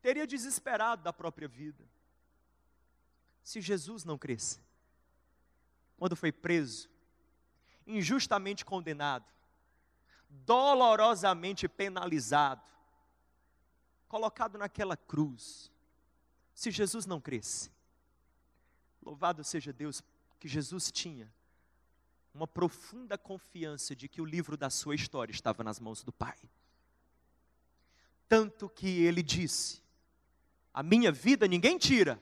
teria 0.05 0.27
desesperado 0.27 1.01
da 1.01 1.11
própria 1.11 1.47
vida. 1.47 1.83
Se 3.41 3.59
Jesus 3.59 4.05
não 4.05 4.19
cresce, 4.19 4.59
quando 5.97 6.15
foi 6.15 6.31
preso, 6.31 6.87
injustamente 7.87 8.63
condenado, 8.63 9.25
dolorosamente 10.29 11.67
penalizado, 11.67 12.61
colocado 14.07 14.59
naquela 14.59 14.95
cruz, 14.95 15.71
se 16.53 16.69
Jesus 16.69 17.07
não 17.07 17.19
cresce, 17.19 17.71
louvado 19.01 19.43
seja 19.43 19.73
Deus 19.73 20.03
que 20.39 20.47
Jesus 20.47 20.91
tinha 20.91 21.33
uma 22.31 22.45
profunda 22.45 23.17
confiança 23.17 23.95
de 23.95 24.07
que 24.07 24.21
o 24.21 24.25
livro 24.25 24.55
da 24.55 24.69
sua 24.69 24.93
história 24.93 25.33
estava 25.33 25.63
nas 25.63 25.79
mãos 25.79 26.03
do 26.03 26.11
Pai. 26.11 26.37
Tanto 28.29 28.69
que 28.69 29.03
ele 29.03 29.23
disse: 29.23 29.83
a 30.75 30.83
minha 30.83 31.09
vida 31.09 31.47
ninguém 31.47 31.77
tira, 31.77 32.21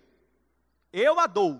eu 0.91 1.19
a 1.19 1.25
dou. 1.25 1.59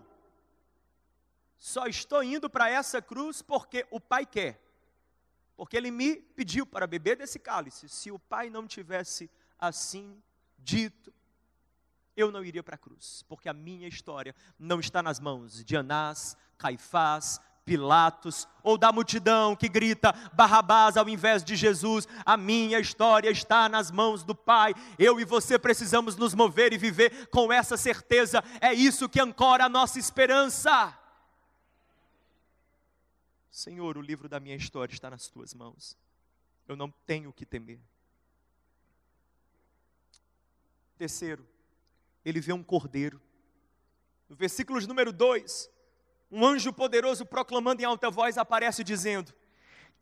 Só 1.57 1.87
estou 1.87 2.23
indo 2.23 2.47
para 2.47 2.69
essa 2.69 3.01
cruz 3.01 3.41
porque 3.41 3.87
o 3.89 3.99
Pai 3.99 4.27
quer. 4.27 4.61
Porque 5.57 5.75
Ele 5.75 5.89
me 5.89 6.17
pediu 6.17 6.67
para 6.67 6.85
beber 6.85 7.17
desse 7.17 7.39
cálice. 7.39 7.89
Se 7.89 8.11
o 8.11 8.19
Pai 8.19 8.47
não 8.51 8.67
tivesse 8.67 9.27
assim 9.57 10.21
dito, 10.59 11.11
eu 12.15 12.31
não 12.31 12.45
iria 12.45 12.61
para 12.61 12.75
a 12.75 12.77
cruz, 12.77 13.25
porque 13.27 13.49
a 13.49 13.53
minha 13.53 13.87
história 13.87 14.35
não 14.59 14.79
está 14.79 15.01
nas 15.01 15.19
mãos 15.19 15.65
de 15.65 15.75
Anás, 15.75 16.37
Caifás, 16.59 17.41
Pilatos 17.65 18.47
ou 18.61 18.77
da 18.77 18.91
multidão 18.91 19.55
que 19.55 19.69
grita 19.69 20.13
Barrabás 20.33 20.97
ao 20.97 21.07
invés 21.07 21.43
de 21.43 21.55
Jesus. 21.55 22.07
A 22.25 22.35
minha 22.35 22.79
história 22.79 23.29
está 23.29 23.69
nas 23.69 23.89
mãos 23.89 24.23
do 24.23 24.35
Pai. 24.35 24.73
Eu 24.99 25.19
e 25.19 25.25
você 25.25 25.57
precisamos 25.57 26.15
nos 26.15 26.33
mover 26.33 26.73
e 26.73 26.77
viver 26.77 27.27
com 27.27 27.51
essa 27.51 27.77
certeza. 27.77 28.43
É 28.59 28.73
isso 28.73 29.07
que 29.09 29.21
ancora 29.21 29.65
a 29.65 29.69
nossa 29.69 29.97
esperança. 29.97 30.97
Senhor, 33.49 33.97
o 33.97 34.01
livro 34.01 34.27
da 34.27 34.39
minha 34.39 34.55
história 34.55 34.93
está 34.93 35.09
nas 35.09 35.27
tuas 35.27 35.53
mãos. 35.53 35.95
Eu 36.67 36.75
não 36.75 36.89
tenho 37.05 37.29
o 37.29 37.33
que 37.33 37.45
temer. 37.45 37.79
Terceiro, 40.97 41.47
ele 42.23 42.39
vê 42.39 42.53
um 42.53 42.63
cordeiro. 42.63 43.21
No 44.29 44.35
versículo 44.35 44.79
número 44.87 45.11
2, 45.11 45.69
um 46.33 46.43
anjo 46.43 46.73
poderoso 46.73 47.27
proclamando 47.27 47.83
em 47.83 47.85
alta 47.85 48.09
voz 48.09 48.39
aparece 48.39 48.83
dizendo: 48.83 49.31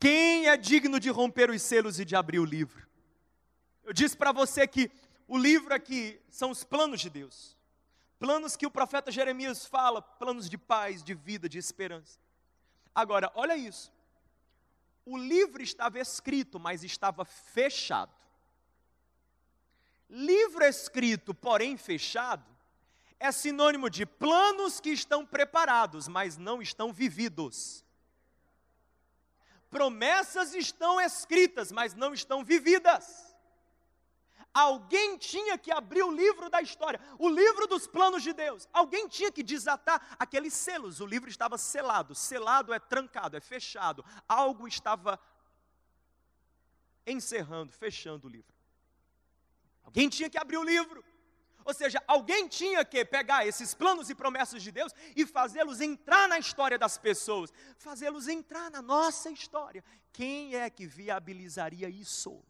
Quem 0.00 0.48
é 0.48 0.56
digno 0.56 0.98
de 0.98 1.10
romper 1.10 1.50
os 1.50 1.60
selos 1.60 2.00
e 2.00 2.06
de 2.06 2.16
abrir 2.16 2.38
o 2.38 2.44
livro? 2.44 2.88
Eu 3.84 3.92
disse 3.92 4.16
para 4.16 4.32
você 4.32 4.66
que 4.66 4.90
o 5.28 5.36
livro 5.36 5.74
aqui 5.74 6.18
são 6.30 6.50
os 6.50 6.64
planos 6.64 7.02
de 7.02 7.10
Deus. 7.10 7.54
Planos 8.18 8.56
que 8.56 8.66
o 8.66 8.70
profeta 8.70 9.10
Jeremias 9.10 9.66
fala, 9.66 10.00
planos 10.00 10.48
de 10.48 10.56
paz, 10.56 11.02
de 11.02 11.12
vida, 11.12 11.48
de 11.48 11.58
esperança. 11.58 12.18
Agora, 12.94 13.30
olha 13.34 13.56
isso. 13.56 13.92
O 15.04 15.18
livro 15.18 15.62
estava 15.62 15.98
escrito, 15.98 16.58
mas 16.58 16.82
estava 16.82 17.26
fechado. 17.26 18.14
Livro 20.08 20.64
escrito, 20.64 21.34
porém 21.34 21.76
fechado, 21.76 22.44
é 23.22 23.30
sinônimo 23.30 23.88
de 23.88 24.04
planos 24.04 24.80
que 24.80 24.90
estão 24.90 25.24
preparados, 25.24 26.08
mas 26.08 26.36
não 26.36 26.60
estão 26.60 26.92
vividos. 26.92 27.84
Promessas 29.70 30.52
estão 30.54 31.00
escritas, 31.00 31.70
mas 31.70 31.94
não 31.94 32.12
estão 32.12 32.44
vividas. 32.44 33.32
Alguém 34.52 35.16
tinha 35.16 35.56
que 35.56 35.70
abrir 35.70 36.02
o 36.02 36.10
livro 36.10 36.50
da 36.50 36.60
história, 36.60 37.00
o 37.16 37.28
livro 37.28 37.68
dos 37.68 37.86
planos 37.86 38.24
de 38.24 38.32
Deus. 38.32 38.68
Alguém 38.72 39.06
tinha 39.06 39.30
que 39.30 39.44
desatar 39.44 40.16
aqueles 40.18 40.52
selos. 40.52 41.00
O 41.00 41.06
livro 41.06 41.30
estava 41.30 41.56
selado. 41.56 42.16
Selado 42.16 42.74
é 42.74 42.80
trancado, 42.80 43.36
é 43.36 43.40
fechado. 43.40 44.04
Algo 44.28 44.66
estava 44.66 45.18
encerrando, 47.06 47.72
fechando 47.72 48.26
o 48.26 48.30
livro. 48.30 48.52
Alguém 49.84 50.08
tinha 50.08 50.28
que 50.28 50.38
abrir 50.38 50.58
o 50.58 50.64
livro. 50.64 51.04
Ou 51.64 51.72
seja, 51.74 52.02
alguém 52.06 52.48
tinha 52.48 52.84
que 52.84 53.04
pegar 53.04 53.46
esses 53.46 53.74
planos 53.74 54.10
e 54.10 54.14
promessas 54.14 54.62
de 54.62 54.72
Deus 54.72 54.92
e 55.16 55.26
fazê-los 55.26 55.80
entrar 55.80 56.28
na 56.28 56.38
história 56.38 56.78
das 56.78 56.98
pessoas, 56.98 57.52
fazê-los 57.78 58.28
entrar 58.28 58.70
na 58.70 58.82
nossa 58.82 59.30
história. 59.30 59.84
Quem 60.12 60.54
é 60.54 60.68
que 60.68 60.86
viabilizaria 60.86 61.88
isso? 61.88 62.42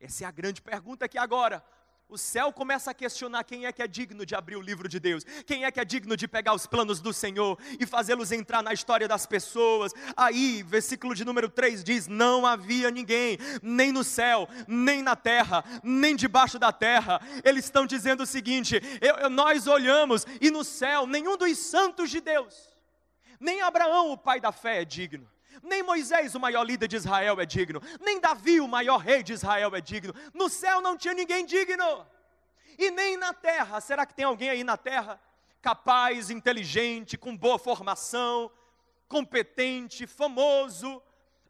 Essa 0.00 0.24
é 0.24 0.26
a 0.26 0.30
grande 0.30 0.60
pergunta 0.60 1.04
aqui 1.04 1.18
agora 1.18 1.64
o 2.08 2.16
céu 2.16 2.52
começa 2.52 2.90
a 2.90 2.94
questionar 2.94 3.42
quem 3.42 3.66
é 3.66 3.72
que 3.72 3.82
é 3.82 3.88
digno 3.88 4.24
de 4.24 4.34
abrir 4.34 4.56
o 4.56 4.60
livro 4.60 4.88
de 4.88 5.00
Deus, 5.00 5.24
quem 5.44 5.64
é 5.64 5.70
que 5.72 5.80
é 5.80 5.84
digno 5.84 6.16
de 6.16 6.28
pegar 6.28 6.54
os 6.54 6.66
planos 6.66 7.00
do 7.00 7.12
Senhor 7.12 7.58
e 7.80 7.86
fazê-los 7.86 8.30
entrar 8.30 8.62
na 8.62 8.72
história 8.72 9.08
das 9.08 9.26
pessoas. 9.26 9.92
Aí, 10.16 10.62
versículo 10.62 11.14
de 11.14 11.24
número 11.24 11.48
3 11.48 11.82
diz: 11.82 12.06
Não 12.06 12.46
havia 12.46 12.90
ninguém, 12.90 13.38
nem 13.60 13.90
no 13.90 14.04
céu, 14.04 14.48
nem 14.68 15.02
na 15.02 15.16
terra, 15.16 15.64
nem 15.82 16.14
debaixo 16.14 16.58
da 16.58 16.72
terra. 16.72 17.20
Eles 17.42 17.64
estão 17.64 17.86
dizendo 17.86 18.22
o 18.22 18.26
seguinte: 18.26 18.80
eu, 19.00 19.16
eu, 19.16 19.30
nós 19.30 19.66
olhamos 19.66 20.24
e 20.40 20.50
no 20.50 20.62
céu 20.62 21.06
nenhum 21.06 21.36
dos 21.36 21.58
santos 21.58 22.08
de 22.08 22.20
Deus, 22.20 22.68
nem 23.40 23.62
Abraão, 23.62 24.12
o 24.12 24.18
pai 24.18 24.40
da 24.40 24.52
fé, 24.52 24.82
é 24.82 24.84
digno. 24.84 25.28
Nem 25.62 25.82
Moisés, 25.82 26.34
o 26.34 26.40
maior 26.40 26.62
líder 26.62 26.88
de 26.88 26.96
Israel, 26.96 27.40
é 27.40 27.46
digno. 27.46 27.80
Nem 28.00 28.20
Davi, 28.20 28.60
o 28.60 28.68
maior 28.68 28.98
rei 28.98 29.22
de 29.22 29.32
Israel, 29.32 29.74
é 29.74 29.80
digno. 29.80 30.14
No 30.32 30.48
céu 30.48 30.80
não 30.80 30.96
tinha 30.96 31.14
ninguém 31.14 31.44
digno. 31.44 32.06
E 32.78 32.90
nem 32.90 33.16
na 33.16 33.32
terra. 33.32 33.80
Será 33.80 34.04
que 34.04 34.14
tem 34.14 34.24
alguém 34.24 34.50
aí 34.50 34.64
na 34.64 34.76
terra 34.76 35.20
capaz, 35.62 36.30
inteligente, 36.30 37.16
com 37.16 37.36
boa 37.36 37.58
formação, 37.58 38.50
competente, 39.08 40.06
famoso, 40.06 41.02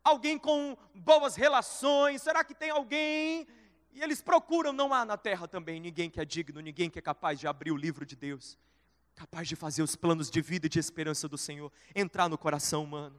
alguém 0.02 0.38
com 0.38 0.76
boas 0.94 1.36
relações? 1.36 2.22
Será 2.22 2.44
que 2.44 2.54
tem 2.54 2.70
alguém? 2.70 3.46
E 3.92 4.02
eles 4.02 4.20
procuram, 4.22 4.72
não 4.72 4.92
há 4.92 5.04
na 5.04 5.16
terra 5.16 5.48
também 5.48 5.80
ninguém 5.80 6.10
que 6.10 6.20
é 6.20 6.24
digno, 6.24 6.60
ninguém 6.60 6.88
que 6.90 6.98
é 6.98 7.02
capaz 7.02 7.40
de 7.40 7.46
abrir 7.46 7.72
o 7.72 7.76
livro 7.76 8.04
de 8.04 8.14
Deus, 8.14 8.58
capaz 9.14 9.48
de 9.48 9.56
fazer 9.56 9.82
os 9.82 9.96
planos 9.96 10.30
de 10.30 10.40
vida 10.40 10.66
e 10.66 10.68
de 10.68 10.78
esperança 10.78 11.26
do 11.26 11.38
Senhor 11.38 11.72
entrar 11.94 12.28
no 12.28 12.38
coração 12.38 12.84
humano. 12.84 13.18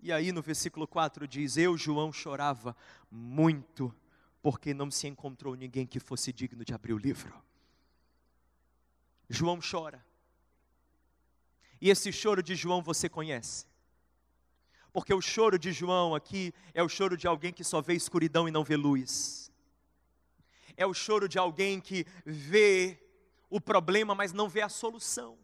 E 0.00 0.12
aí 0.12 0.30
no 0.32 0.40
versículo 0.40 0.86
4 0.86 1.26
diz: 1.26 1.56
Eu, 1.56 1.76
João, 1.76 2.12
chorava 2.12 2.76
muito, 3.10 3.94
porque 4.40 4.72
não 4.72 4.90
se 4.90 5.08
encontrou 5.08 5.54
ninguém 5.54 5.86
que 5.86 5.98
fosse 5.98 6.32
digno 6.32 6.64
de 6.64 6.72
abrir 6.72 6.92
o 6.92 6.98
livro. 6.98 7.34
João 9.28 9.58
chora. 9.60 10.04
E 11.80 11.90
esse 11.90 12.12
choro 12.12 12.42
de 12.42 12.54
João 12.54 12.82
você 12.82 13.08
conhece. 13.08 13.66
Porque 14.92 15.12
o 15.12 15.20
choro 15.20 15.58
de 15.58 15.70
João 15.72 16.14
aqui 16.14 16.52
é 16.72 16.82
o 16.82 16.88
choro 16.88 17.16
de 17.16 17.26
alguém 17.26 17.52
que 17.52 17.62
só 17.62 17.80
vê 17.80 17.94
escuridão 17.94 18.48
e 18.48 18.50
não 18.50 18.64
vê 18.64 18.76
luz. 18.76 19.52
É 20.76 20.86
o 20.86 20.94
choro 20.94 21.28
de 21.28 21.38
alguém 21.38 21.80
que 21.80 22.06
vê 22.24 22.98
o 23.50 23.60
problema, 23.60 24.14
mas 24.14 24.32
não 24.32 24.48
vê 24.48 24.62
a 24.62 24.68
solução. 24.68 25.38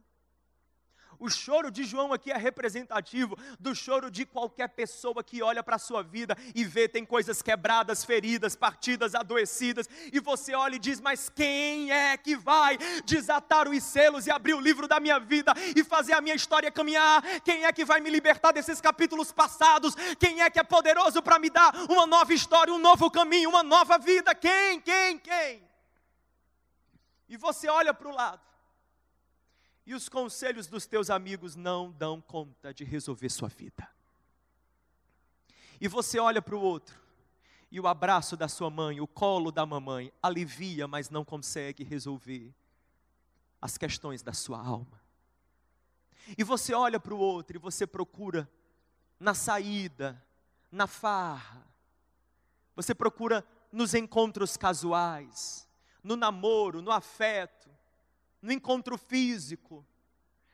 O 1.18 1.28
choro 1.30 1.70
de 1.70 1.84
João 1.84 2.12
aqui 2.12 2.30
é 2.30 2.36
representativo 2.36 3.36
do 3.58 3.74
choro 3.74 4.10
de 4.10 4.24
qualquer 4.24 4.68
pessoa 4.68 5.22
que 5.22 5.42
olha 5.42 5.62
para 5.62 5.76
a 5.76 5.78
sua 5.78 6.02
vida 6.02 6.36
e 6.54 6.64
vê 6.64 6.88
tem 6.88 7.04
coisas 7.04 7.42
quebradas, 7.42 8.04
feridas, 8.04 8.56
partidas, 8.56 9.14
adoecidas, 9.14 9.88
e 10.12 10.20
você 10.20 10.54
olha 10.54 10.76
e 10.76 10.78
diz: 10.78 11.00
Mas 11.00 11.28
quem 11.28 11.90
é 11.90 12.16
que 12.16 12.36
vai 12.36 12.78
desatar 13.04 13.68
os 13.68 13.82
selos 13.82 14.26
e 14.26 14.30
abrir 14.30 14.54
o 14.54 14.60
livro 14.60 14.88
da 14.88 15.00
minha 15.00 15.18
vida 15.18 15.52
e 15.76 15.84
fazer 15.84 16.12
a 16.12 16.20
minha 16.20 16.34
história 16.34 16.70
caminhar? 16.70 17.22
Quem 17.40 17.64
é 17.64 17.72
que 17.72 17.84
vai 17.84 18.00
me 18.00 18.10
libertar 18.10 18.52
desses 18.52 18.80
capítulos 18.80 19.32
passados? 19.32 19.94
Quem 20.18 20.42
é 20.42 20.50
que 20.50 20.58
é 20.58 20.64
poderoso 20.64 21.22
para 21.22 21.38
me 21.38 21.50
dar 21.50 21.74
uma 21.88 22.06
nova 22.06 22.32
história, 22.32 22.72
um 22.72 22.78
novo 22.78 23.10
caminho, 23.10 23.48
uma 23.48 23.62
nova 23.62 23.98
vida? 23.98 24.34
Quem, 24.34 24.80
quem, 24.80 25.18
quem? 25.18 25.62
E 27.28 27.36
você 27.36 27.68
olha 27.68 27.92
para 27.92 28.08
o 28.08 28.14
lado 28.14 28.53
e 29.86 29.94
os 29.94 30.08
conselhos 30.08 30.66
dos 30.66 30.86
teus 30.86 31.10
amigos 31.10 31.54
não 31.54 31.90
dão 31.90 32.20
conta 32.20 32.72
de 32.72 32.84
resolver 32.84 33.28
sua 33.28 33.48
vida. 33.48 33.88
E 35.80 35.88
você 35.88 36.18
olha 36.18 36.40
para 36.40 36.56
o 36.56 36.60
outro, 36.60 36.98
e 37.70 37.80
o 37.80 37.86
abraço 37.86 38.36
da 38.36 38.48
sua 38.48 38.70
mãe, 38.70 39.00
o 39.00 39.06
colo 39.06 39.50
da 39.50 39.66
mamãe, 39.66 40.12
alivia, 40.22 40.86
mas 40.86 41.10
não 41.10 41.24
consegue 41.24 41.82
resolver 41.82 42.54
as 43.60 43.76
questões 43.76 44.22
da 44.22 44.32
sua 44.32 44.58
alma. 44.58 45.00
E 46.38 46.44
você 46.44 46.72
olha 46.72 46.98
para 46.98 47.14
o 47.14 47.18
outro 47.18 47.56
e 47.56 47.58
você 47.58 47.86
procura 47.86 48.48
na 49.18 49.34
saída, 49.34 50.22
na 50.70 50.86
farra, 50.86 51.66
você 52.74 52.94
procura 52.94 53.46
nos 53.70 53.94
encontros 53.94 54.56
casuais, 54.56 55.68
no 56.02 56.16
namoro, 56.16 56.82
no 56.82 56.90
afeto, 56.90 57.63
no 58.44 58.52
encontro 58.52 58.98
físico, 58.98 59.86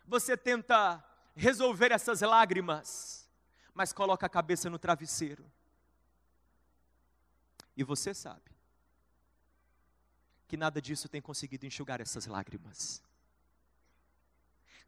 você 0.07 0.37
tenta 0.37 1.05
resolver 1.35 1.91
essas 1.91 2.21
lágrimas, 2.21 3.29
mas 3.75 3.93
coloca 3.93 4.25
a 4.25 4.29
cabeça 4.29 4.71
no 4.71 4.79
travesseiro. 4.79 5.45
E 7.77 7.83
você 7.83 8.15
sabe 8.15 8.49
que 10.47 10.57
nada 10.57 10.81
disso 10.81 11.09
tem 11.09 11.21
conseguido 11.21 11.67
enxugar 11.67 12.01
essas 12.01 12.27
lágrimas. 12.27 13.03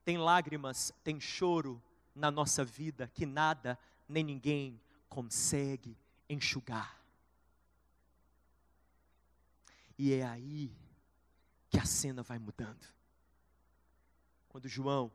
Tem 0.05 0.17
lágrimas, 0.17 0.93
tem 1.03 1.21
choro 1.21 1.83
na 2.15 2.31
nossa 2.31 2.65
vida 2.65 3.11
que 3.12 3.27
nada 3.27 3.77
nem 4.09 4.23
ninguém 4.23 4.81
consegue 5.09 5.99
enxugar. 6.29 7.03
E 9.99 10.12
é 10.12 10.25
aí 10.25 10.82
que 11.73 11.79
a 11.79 11.87
cena 11.87 12.23
vai 12.23 12.39
mudando. 12.39 12.87
Quando 14.51 14.69
João, 14.69 15.11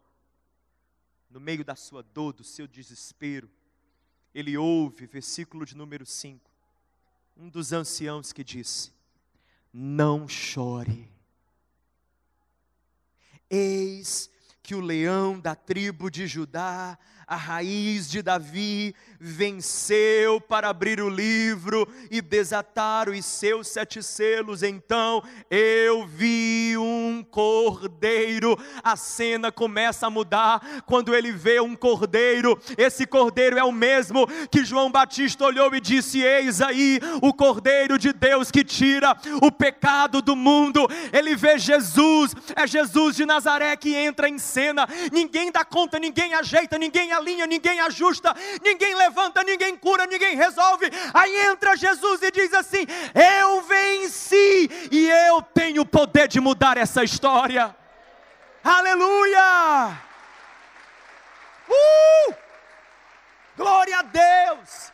no 1.30 1.40
meio 1.40 1.64
da 1.64 1.76
sua 1.76 2.02
dor, 2.02 2.34
do 2.34 2.44
seu 2.44 2.68
desespero, 2.68 3.48
ele 4.34 4.58
ouve, 4.58 5.06
versículo 5.06 5.68
de 5.68 5.78
número 5.78 6.04
5, 6.04 6.50
um 7.38 7.48
dos 7.48 7.72
anciãos 7.72 8.34
que 8.34 8.44
disse: 8.44 8.92
Não 9.72 10.28
chore. 10.28 11.08
Eis 13.48 14.28
que 14.64 14.74
o 14.74 14.82
leão 14.82 15.40
da 15.40 15.54
tribo 15.54 16.10
de 16.10 16.26
Judá 16.26 16.98
a 17.28 17.36
raiz 17.36 18.10
de 18.10 18.22
Davi, 18.22 18.96
venceu 19.20 20.40
para 20.40 20.70
abrir 20.70 21.02
o 21.02 21.10
livro 21.10 21.86
e 22.10 22.22
desatar 22.22 23.10
os 23.10 23.26
seus 23.26 23.68
sete 23.68 24.02
selos. 24.02 24.64
Então 24.64 25.22
eu 25.52 26.08
vi 26.08 26.76
um 26.78 27.26
cordeiro. 27.30 28.58
A 28.82 28.96
cena 28.96 29.52
começa 29.52 30.08
a 30.08 30.10
mudar 30.10 30.84
quando 30.86 31.14
ele 31.14 31.34
vê 31.34 31.60
um 31.60 31.76
cordeiro. 31.76 32.58
Esse 32.78 33.06
cordeiro 33.06 33.58
é 33.58 33.64
o 33.64 33.74
mesmo 33.74 34.26
que 34.50 34.64
João 34.64 34.90
Batista 34.90 35.44
olhou 35.44 35.76
e 35.76 35.82
disse: 35.82 36.22
Eis 36.22 36.62
aí 36.62 37.00
o 37.22 37.34
cordeiro 37.34 37.98
de 37.98 38.14
Deus 38.14 38.50
que 38.50 38.64
tira 38.64 39.18
o 39.42 39.52
pecado 39.52 40.22
do 40.22 40.36
mundo. 40.36 40.88
Ele 41.12 41.36
vê 41.36 41.58
Jesus, 41.58 42.34
é 42.56 42.66
Jesus 42.66 43.18
de 43.18 43.26
Nazaré 43.26 43.76
que 43.76 43.94
entra 43.94 44.30
em 44.30 44.38
cena. 44.38 44.88
Ninguém 45.12 45.52
dá 45.52 45.66
conta, 45.66 46.00
ninguém 46.00 46.34
ajeita, 46.34 46.78
ninguém 46.78 47.17
alinha, 47.18 47.46
ninguém 47.46 47.80
ajusta, 47.82 48.34
ninguém 48.64 48.96
levanta, 48.96 49.44
ninguém 49.44 49.76
cura, 49.76 50.06
ninguém 50.06 50.36
resolve. 50.36 50.90
Aí 51.14 51.36
entra 51.48 51.76
Jesus 51.76 52.22
e 52.22 52.32
diz 52.32 52.54
assim: 52.54 52.86
Eu 53.14 53.62
venci 53.64 54.70
e 54.92 55.10
eu 55.10 55.42
tenho 55.42 55.82
o 55.82 55.86
poder 55.86 56.28
de 56.28 56.40
mudar 56.40 56.78
essa 56.78 57.04
história. 57.04 57.76
Aleluia! 58.64 59.98
Uh! 61.70 62.34
Glória 63.56 64.00
a 64.00 64.02
Deus! 64.02 64.94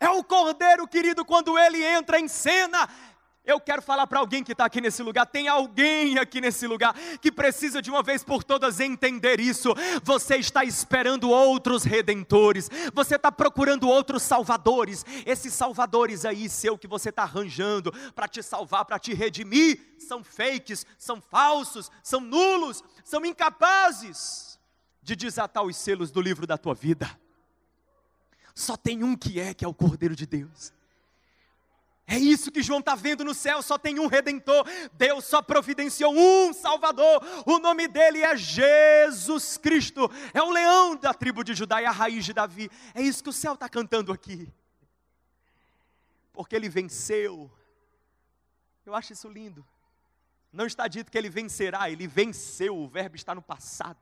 É 0.00 0.08
o 0.10 0.22
Cordeiro, 0.22 0.86
querido, 0.86 1.24
quando 1.24 1.58
ele 1.58 1.82
entra 1.82 2.18
em 2.20 2.28
cena, 2.28 2.88
eu 3.46 3.60
quero 3.60 3.82
falar 3.82 4.06
para 4.06 4.20
alguém 4.20 4.42
que 4.42 4.52
está 4.52 4.64
aqui 4.64 4.80
nesse 4.80 5.02
lugar. 5.02 5.26
Tem 5.26 5.48
alguém 5.48 6.18
aqui 6.18 6.40
nesse 6.40 6.66
lugar 6.66 6.94
que 7.20 7.30
precisa 7.30 7.82
de 7.82 7.90
uma 7.90 8.02
vez 8.02 8.24
por 8.24 8.42
todas 8.42 8.80
entender 8.80 9.38
isso. 9.38 9.74
Você 10.02 10.36
está 10.36 10.64
esperando 10.64 11.28
outros 11.28 11.84
redentores, 11.84 12.70
você 12.92 13.16
está 13.16 13.30
procurando 13.30 13.86
outros 13.86 14.22
salvadores. 14.22 15.04
Esses 15.26 15.52
salvadores 15.52 16.24
aí, 16.24 16.48
seu, 16.48 16.78
que 16.78 16.88
você 16.88 17.10
está 17.10 17.24
arranjando 17.24 17.92
para 18.14 18.26
te 18.26 18.42
salvar, 18.42 18.84
para 18.86 18.98
te 18.98 19.12
redimir, 19.12 19.94
são 19.98 20.24
fakes, 20.24 20.86
são 20.96 21.20
falsos, 21.20 21.90
são 22.02 22.20
nulos, 22.20 22.82
são 23.04 23.24
incapazes 23.26 24.58
de 25.02 25.14
desatar 25.14 25.62
os 25.62 25.76
selos 25.76 26.10
do 26.10 26.20
livro 26.20 26.46
da 26.46 26.56
tua 26.56 26.74
vida. 26.74 27.10
Só 28.54 28.76
tem 28.76 29.04
um 29.04 29.14
que 29.14 29.38
é, 29.38 29.52
que 29.52 29.64
é 29.64 29.68
o 29.68 29.74
Cordeiro 29.74 30.16
de 30.16 30.24
Deus. 30.24 30.72
É 32.06 32.18
isso 32.18 32.52
que 32.52 32.62
João 32.62 32.80
está 32.80 32.94
vendo 32.94 33.24
no 33.24 33.32
céu, 33.32 33.62
só 33.62 33.78
tem 33.78 33.98
um 33.98 34.06
redentor. 34.06 34.66
Deus 34.92 35.24
só 35.24 35.40
providenciou 35.40 36.14
um 36.14 36.52
Salvador. 36.52 37.22
O 37.46 37.58
nome 37.58 37.88
dele 37.88 38.22
é 38.22 38.36
Jesus 38.36 39.56
Cristo. 39.56 40.10
É 40.34 40.42
o 40.42 40.50
leão 40.50 40.96
da 40.96 41.14
tribo 41.14 41.42
de 41.42 41.54
Judá 41.54 41.80
e 41.80 41.86
a 41.86 41.90
raiz 41.90 42.24
de 42.24 42.34
Davi. 42.34 42.70
É 42.94 43.00
isso 43.00 43.22
que 43.22 43.30
o 43.30 43.32
céu 43.32 43.54
está 43.54 43.68
cantando 43.68 44.12
aqui. 44.12 44.52
Porque 46.32 46.54
ele 46.54 46.68
venceu 46.68 47.50
Eu 48.84 48.94
acho 48.94 49.14
isso 49.14 49.28
lindo. 49.28 49.64
Não 50.52 50.66
está 50.66 50.86
dito 50.86 51.10
que 51.10 51.18
ele 51.18 51.30
vencerá, 51.30 51.90
ele 51.90 52.06
venceu, 52.06 52.76
o 52.76 52.86
verbo 52.86 53.16
está 53.16 53.34
no 53.34 53.42
passado. 53.42 53.98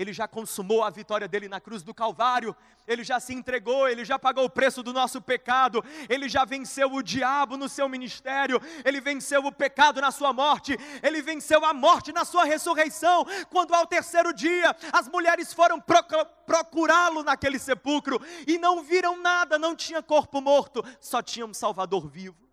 Ele 0.00 0.14
já 0.14 0.26
consumou 0.26 0.82
a 0.82 0.88
vitória 0.88 1.28
dele 1.28 1.46
na 1.46 1.60
cruz 1.60 1.82
do 1.82 1.92
Calvário, 1.92 2.56
ele 2.88 3.04
já 3.04 3.20
se 3.20 3.34
entregou, 3.34 3.86
ele 3.86 4.02
já 4.02 4.18
pagou 4.18 4.46
o 4.46 4.48
preço 4.48 4.82
do 4.82 4.94
nosso 4.94 5.20
pecado, 5.20 5.84
ele 6.08 6.26
já 6.26 6.42
venceu 6.42 6.90
o 6.90 7.02
diabo 7.02 7.54
no 7.58 7.68
seu 7.68 7.86
ministério, 7.86 8.58
ele 8.82 8.98
venceu 8.98 9.44
o 9.44 9.52
pecado 9.52 10.00
na 10.00 10.10
sua 10.10 10.32
morte, 10.32 10.74
ele 11.02 11.20
venceu 11.20 11.66
a 11.66 11.74
morte 11.74 12.12
na 12.12 12.24
sua 12.24 12.44
ressurreição. 12.44 13.26
Quando 13.50 13.74
ao 13.74 13.86
terceiro 13.86 14.32
dia 14.32 14.74
as 14.90 15.06
mulheres 15.06 15.52
foram 15.52 15.78
procurá-lo 15.78 17.22
naquele 17.22 17.58
sepulcro 17.58 18.18
e 18.46 18.56
não 18.56 18.82
viram 18.82 19.20
nada, 19.20 19.58
não 19.58 19.76
tinha 19.76 20.02
corpo 20.02 20.40
morto, 20.40 20.82
só 20.98 21.20
tinha 21.20 21.44
um 21.44 21.52
Salvador 21.52 22.08
vivo. 22.08 22.48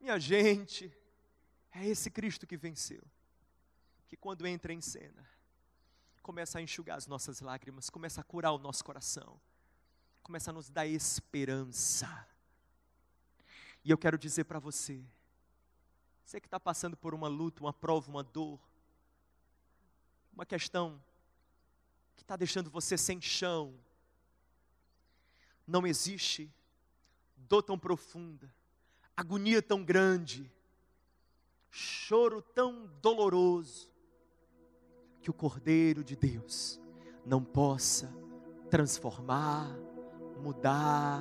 Minha 0.00 0.18
gente, 0.18 0.92
é 1.70 1.86
esse 1.86 2.10
Cristo 2.10 2.48
que 2.48 2.56
venceu 2.56 3.04
que 4.08 4.16
quando 4.16 4.44
entra 4.44 4.72
em 4.72 4.80
cena, 4.80 5.35
começa 6.26 6.58
a 6.58 6.60
enxugar 6.60 6.96
as 6.96 7.06
nossas 7.06 7.40
lágrimas, 7.40 7.88
começa 7.88 8.20
a 8.20 8.24
curar 8.24 8.50
o 8.50 8.58
nosso 8.58 8.84
coração, 8.84 9.40
começa 10.24 10.50
a 10.50 10.52
nos 10.52 10.68
dar 10.68 10.84
esperança. 10.84 12.26
E 13.84 13.92
eu 13.92 13.96
quero 13.96 14.18
dizer 14.18 14.42
para 14.42 14.58
você, 14.58 15.00
você 16.24 16.40
que 16.40 16.48
está 16.48 16.58
passando 16.58 16.96
por 16.96 17.14
uma 17.14 17.28
luta, 17.28 17.62
uma 17.62 17.72
prova, 17.72 18.10
uma 18.10 18.24
dor, 18.24 18.58
uma 20.32 20.44
questão 20.44 21.00
que 22.16 22.24
está 22.24 22.34
deixando 22.34 22.70
você 22.70 22.98
sem 22.98 23.20
chão, 23.20 23.78
não 25.64 25.86
existe 25.86 26.52
dor 27.36 27.62
tão 27.62 27.78
profunda, 27.78 28.52
agonia 29.16 29.62
tão 29.62 29.84
grande, 29.84 30.52
choro 31.70 32.42
tão 32.42 32.88
doloroso, 33.00 33.88
que 35.26 35.30
o 35.30 35.34
Cordeiro 35.34 36.04
de 36.04 36.14
Deus 36.14 36.80
não 37.24 37.42
possa 37.42 38.14
transformar, 38.70 39.76
mudar. 40.40 41.20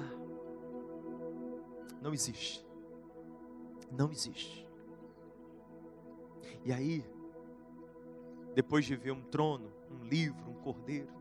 Não 2.03 2.13
existe. 2.13 2.63
Não 3.91 4.11
existe. 4.11 4.69
E 6.63 6.71
aí, 6.71 7.03
depois 8.53 8.85
de 8.85 8.95
ver 8.95 9.09
um 9.09 9.23
trono, 9.23 9.73
um 9.89 10.03
livro, 10.03 10.51
um 10.51 10.61
cordeiro, 10.61 11.11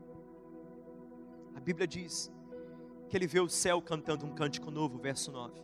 a 1.55 1.59
Bíblia 1.59 1.87
diz 1.87 2.31
que 3.09 3.17
ele 3.17 3.25
vê 3.25 3.39
o 3.39 3.49
céu 3.49 3.81
cantando 3.81 4.27
um 4.27 4.35
cântico 4.35 4.69
novo, 4.69 4.99
verso 4.99 5.31
9. 5.31 5.59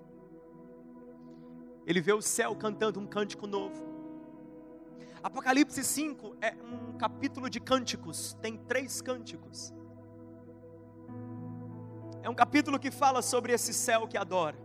Ele 1.86 2.02
vê 2.02 2.14
o 2.14 2.22
céu 2.22 2.56
cantando 2.56 3.00
um 3.00 3.06
cântico 3.06 3.46
novo. 3.46 3.91
Apocalipse 5.24 5.84
5 5.84 6.36
é 6.42 6.56
um 6.64 6.98
capítulo 6.98 7.50
de 7.50 7.60
cânticos, 7.60 8.36
tem 8.42 8.58
três 8.58 9.02
cânticos. 9.02 9.72
É 12.24 12.30
um 12.30 12.34
capítulo 12.34 12.80
que 12.80 12.90
fala 12.90 13.22
sobre 13.22 13.54
esse 13.54 13.74
céu 13.74 14.08
que 14.08 14.18
adora. 14.18 14.58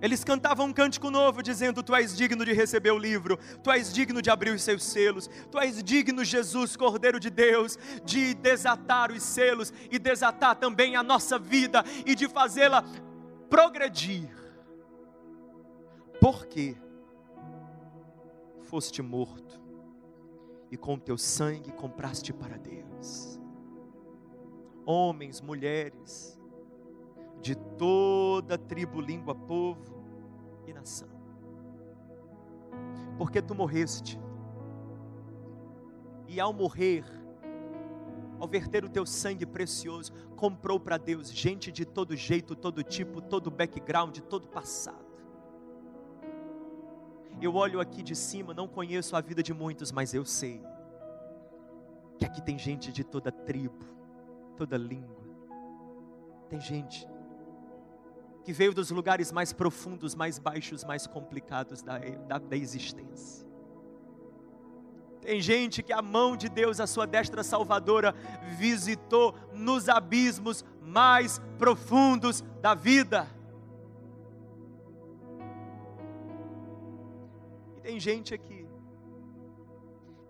Eles 0.00 0.24
cantavam 0.24 0.66
um 0.66 0.72
cântico 0.72 1.08
novo, 1.10 1.40
dizendo: 1.40 1.80
Tu 1.80 1.94
és 1.94 2.16
digno 2.16 2.44
de 2.44 2.52
receber 2.52 2.90
o 2.90 2.98
livro, 2.98 3.38
Tu 3.62 3.70
és 3.70 3.92
digno 3.92 4.20
de 4.20 4.30
abrir 4.30 4.50
os 4.50 4.62
seus 4.62 4.82
selos, 4.82 5.30
Tu 5.48 5.58
és 5.60 5.80
digno, 5.80 6.24
Jesus, 6.24 6.76
Cordeiro 6.76 7.20
de 7.20 7.30
Deus, 7.30 7.78
de 8.04 8.34
desatar 8.34 9.12
os 9.12 9.22
selos 9.22 9.72
e 9.88 10.00
desatar 10.00 10.56
também 10.56 10.96
a 10.96 11.02
nossa 11.04 11.38
vida 11.38 11.84
e 12.04 12.16
de 12.16 12.28
fazê-la 12.28 12.84
progredir. 13.48 14.28
Por 16.20 16.46
quê? 16.46 16.76
Foste 18.72 19.02
morto 19.02 19.60
e 20.70 20.78
com 20.78 20.98
teu 20.98 21.18
sangue 21.18 21.70
compraste 21.72 22.32
para 22.32 22.56
Deus. 22.56 23.38
Homens, 24.86 25.42
mulheres, 25.42 26.40
de 27.42 27.54
toda 27.54 28.56
tribo, 28.56 28.98
língua, 28.98 29.34
povo 29.34 30.02
e 30.66 30.72
nação. 30.72 31.10
Porque 33.18 33.42
tu 33.42 33.54
morreste, 33.54 34.18
e 36.26 36.40
ao 36.40 36.50
morrer, 36.50 37.04
ao 38.40 38.48
verter 38.48 38.86
o 38.86 38.88
teu 38.88 39.04
sangue 39.04 39.44
precioso, 39.44 40.14
comprou 40.34 40.80
para 40.80 40.96
Deus 40.96 41.30
gente 41.30 41.70
de 41.70 41.84
todo 41.84 42.16
jeito, 42.16 42.56
todo 42.56 42.82
tipo, 42.82 43.20
todo 43.20 43.50
background, 43.50 44.18
todo 44.20 44.48
passado. 44.48 45.01
Eu 47.40 47.54
olho 47.54 47.80
aqui 47.80 48.02
de 48.02 48.14
cima, 48.14 48.54
não 48.54 48.68
conheço 48.68 49.16
a 49.16 49.20
vida 49.20 49.42
de 49.42 49.52
muitos, 49.52 49.90
mas 49.90 50.14
eu 50.14 50.24
sei 50.24 50.62
que 52.18 52.24
aqui 52.24 52.40
tem 52.40 52.58
gente 52.58 52.92
de 52.92 53.02
toda 53.02 53.32
tribo, 53.32 53.84
toda 54.56 54.76
língua. 54.76 55.22
Tem 56.48 56.60
gente 56.60 57.08
que 58.44 58.52
veio 58.52 58.74
dos 58.74 58.90
lugares 58.90 59.32
mais 59.32 59.52
profundos, 59.52 60.14
mais 60.14 60.38
baixos, 60.38 60.84
mais 60.84 61.06
complicados 61.06 61.82
da, 61.82 61.98
da, 61.98 62.38
da 62.38 62.56
existência. 62.56 63.46
Tem 65.20 65.40
gente 65.40 65.82
que 65.82 65.92
a 65.92 66.02
mão 66.02 66.36
de 66.36 66.48
Deus, 66.48 66.80
a 66.80 66.86
sua 66.86 67.06
destra 67.06 67.44
salvadora, 67.44 68.12
visitou 68.58 69.34
nos 69.52 69.88
abismos 69.88 70.64
mais 70.80 71.40
profundos 71.58 72.42
da 72.60 72.74
vida. 72.74 73.28
Tem 77.82 77.98
gente 77.98 78.32
aqui 78.32 78.64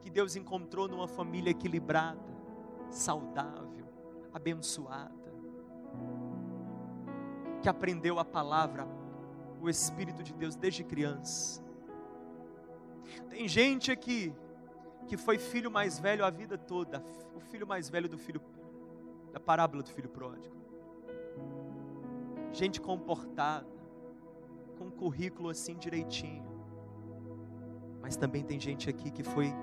que 0.01 0.09
Deus 0.09 0.37
encontrou 0.37 0.89
numa 0.89 1.07
família 1.07 1.51
equilibrada, 1.51 2.33
saudável, 2.91 3.87
abençoada, 4.33 5.33
que 7.61 7.69
aprendeu 7.69 8.19
a 8.19 8.25
palavra, 8.25 8.89
o 9.61 9.69
Espírito 9.69 10.23
de 10.23 10.33
Deus 10.33 10.57
desde 10.57 10.83
criança. 10.83 11.63
Tem 13.29 13.47
gente 13.47 13.93
aqui 13.93 14.35
que 15.07 15.19
foi 15.19 15.37
filho 15.39 15.71
mais 15.71 16.01
velho 16.01 16.25
a 16.25 16.31
vida 16.31 16.57
toda, 16.57 17.05
o 17.35 17.41
filho 17.41 17.67
mais 17.67 17.87
velho 17.91 18.09
do 18.09 18.17
filho 18.17 18.41
da 19.31 19.39
parábola 19.39 19.83
do 19.83 19.91
filho 19.91 20.09
pródigo. 20.09 20.57
Gente 22.51 22.81
comportada, 22.81 23.69
com 24.79 24.91
currículo 24.91 25.51
assim 25.51 25.77
direitinho 25.77 26.52
mas 28.03 28.17
também 28.17 28.43
tem 28.43 28.59
gente 28.59 28.91
aqui 28.91 29.11
que 29.11 29.23
foi 29.23 29.55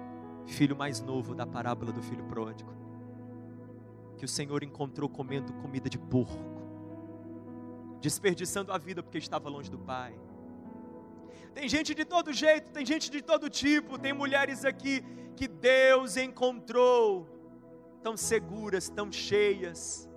filho 0.48 0.76
mais 0.76 1.02
novo 1.02 1.36
da 1.36 1.46
parábola 1.46 1.92
do 1.92 2.02
filho 2.02 2.24
pródigo, 2.24 2.74
que 4.18 4.26
o 4.26 4.28
Senhor 4.28 4.64
encontrou 4.64 5.10
comendo 5.10 5.54
comida 5.54 5.90
de 5.90 6.00
porco, 6.00 6.58
desperdiçando 8.02 8.72
a 8.72 8.78
vida 8.78 9.04
porque 9.04 9.18
estava 9.18 9.50
longe 9.50 9.70
do 9.70 9.78
Pai. 9.78 10.18
Tem 11.54 11.68
gente 11.68 11.94
de 11.94 12.06
todo 12.06 12.32
jeito, 12.32 12.72
tem 12.72 12.86
gente 12.86 13.12
de 13.12 13.22
todo 13.22 13.50
tipo, 13.50 14.00
tem 14.00 14.14
mulheres 14.14 14.64
aqui 14.64 15.04
que 15.36 15.48
Deus 15.48 16.16
encontrou 16.16 17.28
tão 18.02 18.16
seguras, 18.16 18.90
tão 18.90 19.12
cheias 19.12 20.10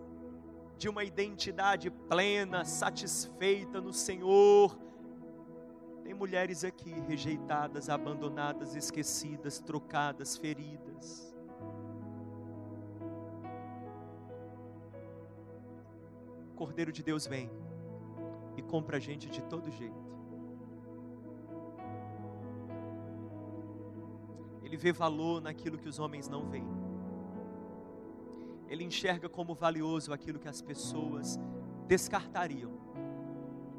de 0.78 0.88
uma 0.88 1.04
identidade 1.04 1.90
plena, 1.90 2.64
satisfeita 2.64 3.80
no 3.80 3.92
Senhor, 3.92 4.76
tem 6.02 6.12
mulheres 6.14 6.64
aqui 6.64 6.92
rejeitadas, 7.08 7.88
abandonadas, 7.88 8.74
esquecidas, 8.74 9.60
trocadas, 9.60 10.36
feridas. 10.36 11.34
O 16.50 16.54
Cordeiro 16.54 16.92
de 16.92 17.02
Deus 17.02 17.26
vem 17.26 17.50
e 18.56 18.62
compra 18.62 18.96
a 18.96 19.00
gente 19.00 19.28
de 19.30 19.42
todo 19.44 19.70
jeito. 19.70 20.12
Ele 24.62 24.76
vê 24.76 24.92
valor 24.92 25.40
naquilo 25.40 25.78
que 25.78 25.88
os 25.88 25.98
homens 25.98 26.28
não 26.28 26.48
veem. 26.48 26.66
Ele 28.68 28.84
enxerga 28.84 29.28
como 29.28 29.54
valioso 29.54 30.12
aquilo 30.12 30.38
que 30.38 30.48
as 30.48 30.62
pessoas 30.62 31.38
descartariam. 31.86 32.72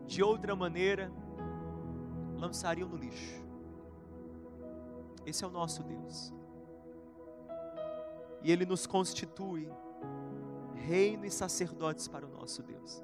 De 0.06 0.22
outra 0.22 0.56
maneira, 0.56 1.12
lançariam 2.38 2.88
no 2.88 2.96
lixo. 2.96 3.42
Esse 5.26 5.44
é 5.44 5.48
o 5.48 5.52
nosso 5.52 5.84
Deus. 5.84 6.34
E 8.42 8.52
Ele 8.52 8.66
nos 8.66 8.86
constitui 8.86 9.72
reino 10.76 11.26
e 11.26 11.32
sacerdotes 11.32 12.08
para 12.08 12.26
o 12.26 12.30
nosso 12.30 12.62
Deus. 12.62 13.04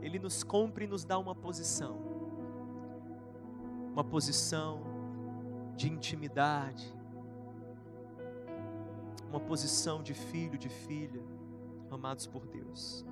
Ele 0.00 0.18
nos 0.18 0.42
compra 0.42 0.84
e 0.84 0.86
nos 0.86 1.04
dá 1.04 1.18
uma 1.18 1.34
posição, 1.34 1.98
uma 3.92 4.04
posição 4.04 4.82
de 5.76 5.90
intimidade, 5.90 6.94
uma 9.28 9.40
posição 9.40 10.02
de 10.02 10.14
filho, 10.14 10.58
de 10.58 10.68
filha, 10.68 11.22
amados 11.90 12.26
por 12.26 12.46
Deus. 12.46 13.04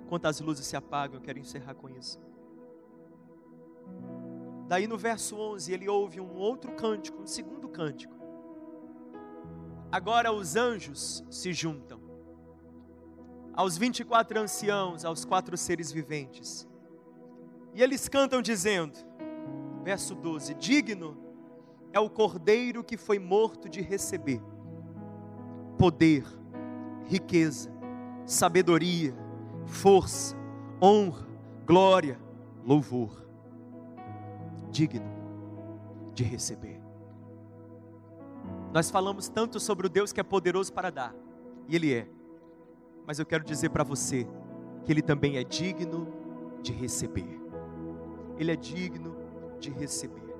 Enquanto 0.00 0.26
as 0.26 0.40
luzes 0.40 0.66
se 0.66 0.76
apagam, 0.76 1.16
eu 1.16 1.22
quero 1.22 1.38
encerrar 1.38 1.74
com 1.74 1.88
isso. 1.88 2.18
Daí 4.68 4.86
no 4.86 4.98
verso 4.98 5.34
11, 5.36 5.72
ele 5.72 5.88
ouve 5.88 6.20
um 6.20 6.36
outro 6.36 6.72
cântico, 6.72 7.22
um 7.22 7.26
segundo 7.26 7.68
cântico. 7.68 8.14
Agora 9.90 10.30
os 10.30 10.54
anjos 10.54 11.24
se 11.30 11.52
juntam 11.54 11.98
aos 13.54 13.78
24 13.78 14.38
anciãos, 14.38 15.04
aos 15.04 15.24
quatro 15.24 15.56
seres 15.56 15.90
viventes. 15.90 16.68
E 17.74 17.82
eles 17.82 18.08
cantam 18.08 18.42
dizendo, 18.42 18.98
verso 19.82 20.14
12: 20.14 20.52
Digno 20.54 21.16
é 21.90 21.98
o 21.98 22.10
cordeiro 22.10 22.84
que 22.84 22.98
foi 22.98 23.18
morto 23.18 23.68
de 23.68 23.80
receber 23.80 24.42
poder, 25.78 26.24
riqueza, 27.06 27.70
sabedoria, 28.26 29.14
força, 29.64 30.36
honra, 30.82 31.26
glória, 31.64 32.20
louvor. 32.64 33.27
Digno 34.78 35.10
de 36.14 36.22
receber. 36.22 36.80
Nós 38.72 38.88
falamos 38.92 39.28
tanto 39.28 39.58
sobre 39.58 39.88
o 39.88 39.90
Deus 39.90 40.12
que 40.12 40.20
é 40.20 40.22
poderoso 40.22 40.72
para 40.72 40.88
dar, 40.88 41.16
e 41.66 41.74
Ele 41.74 41.92
é, 41.92 42.08
mas 43.04 43.18
eu 43.18 43.26
quero 43.26 43.42
dizer 43.42 43.70
para 43.70 43.82
você 43.82 44.24
que 44.84 44.92
Ele 44.92 45.02
também 45.02 45.36
é 45.36 45.42
digno 45.42 46.06
de 46.62 46.72
receber. 46.72 47.40
Ele 48.36 48.52
é 48.52 48.54
digno 48.54 49.16
de 49.58 49.68
receber. 49.68 50.32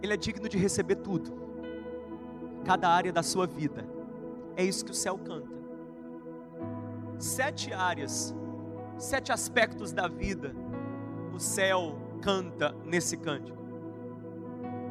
Ele 0.00 0.12
é 0.12 0.16
digno 0.16 0.48
de 0.48 0.58
receber 0.58 0.94
tudo, 0.94 1.32
cada 2.64 2.88
área 2.88 3.12
da 3.12 3.24
sua 3.24 3.48
vida. 3.48 3.84
É 4.54 4.62
isso 4.62 4.84
que 4.84 4.92
o 4.92 4.94
céu 4.94 5.18
canta. 5.18 5.58
Sete 7.18 7.72
áreas, 7.72 8.32
sete 8.96 9.32
aspectos 9.32 9.92
da 9.92 10.06
vida, 10.06 10.54
o 11.32 11.38
céu 11.38 11.96
canta 12.22 12.74
nesse 12.84 13.16
cântico. 13.16 13.58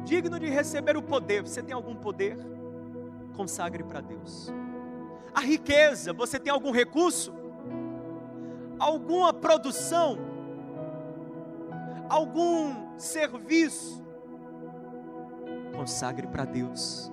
Digno 0.04 0.38
de 0.38 0.48
receber 0.48 0.96
o 0.96 1.02
poder. 1.02 1.42
Você 1.42 1.62
tem 1.62 1.74
algum 1.74 1.94
poder? 1.94 2.36
Consagre 3.36 3.84
para 3.84 4.00
Deus. 4.00 4.52
A 5.34 5.40
riqueza, 5.40 6.12
você 6.12 6.38
tem 6.38 6.52
algum 6.52 6.70
recurso? 6.70 7.32
Alguma 8.78 9.32
produção? 9.32 10.18
Algum 12.08 12.98
serviço? 12.98 14.00
consagre 15.80 16.26
para 16.26 16.44
Deus. 16.44 17.10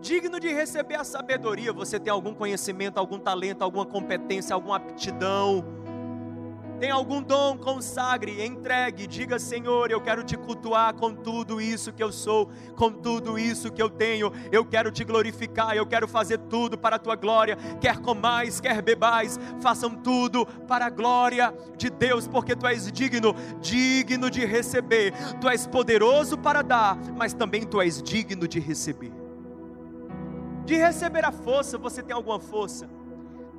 Digno 0.00 0.40
de 0.40 0.48
receber 0.48 0.94
a 0.94 1.04
sabedoria, 1.04 1.72
você 1.72 2.00
tem 2.00 2.10
algum 2.10 2.32
conhecimento, 2.32 2.96
algum 2.96 3.18
talento, 3.18 3.62
alguma 3.62 3.84
competência, 3.84 4.54
alguma 4.54 4.76
aptidão 4.76 5.62
tem 6.80 6.90
algum 6.90 7.22
dom, 7.22 7.58
consagre, 7.58 8.42
entregue, 8.42 9.06
diga: 9.06 9.38
Senhor, 9.38 9.90
eu 9.90 10.00
quero 10.00 10.24
te 10.24 10.36
cultuar 10.36 10.94
com 10.94 11.14
tudo 11.14 11.60
isso 11.60 11.92
que 11.92 12.02
eu 12.02 12.10
sou, 12.10 12.50
com 12.74 12.90
tudo 12.90 13.38
isso 13.38 13.70
que 13.70 13.82
eu 13.82 13.90
tenho. 13.90 14.32
Eu 14.50 14.64
quero 14.64 14.90
te 14.90 15.04
glorificar, 15.04 15.76
eu 15.76 15.86
quero 15.86 16.08
fazer 16.08 16.38
tudo 16.38 16.78
para 16.78 16.96
a 16.96 16.98
tua 16.98 17.16
glória. 17.16 17.56
Quer 17.80 17.98
comais, 17.98 18.60
quer 18.60 18.80
bebais, 18.80 19.38
façam 19.60 19.90
tudo 19.90 20.46
para 20.66 20.86
a 20.86 20.90
glória 20.90 21.54
de 21.76 21.90
Deus, 21.90 22.26
porque 22.26 22.56
tu 22.56 22.66
és 22.66 22.90
digno, 22.90 23.34
digno 23.60 24.30
de 24.30 24.46
receber. 24.46 25.12
Tu 25.38 25.48
és 25.50 25.66
poderoso 25.66 26.38
para 26.38 26.62
dar, 26.62 26.96
mas 27.14 27.34
também 27.34 27.62
tu 27.62 27.78
és 27.82 28.02
digno 28.02 28.48
de 28.48 28.58
receber. 28.58 29.12
De 30.64 30.76
receber 30.76 31.26
a 31.26 31.32
força, 31.32 31.76
você 31.76 32.02
tem 32.02 32.14
alguma 32.14 32.40
força? 32.40 32.88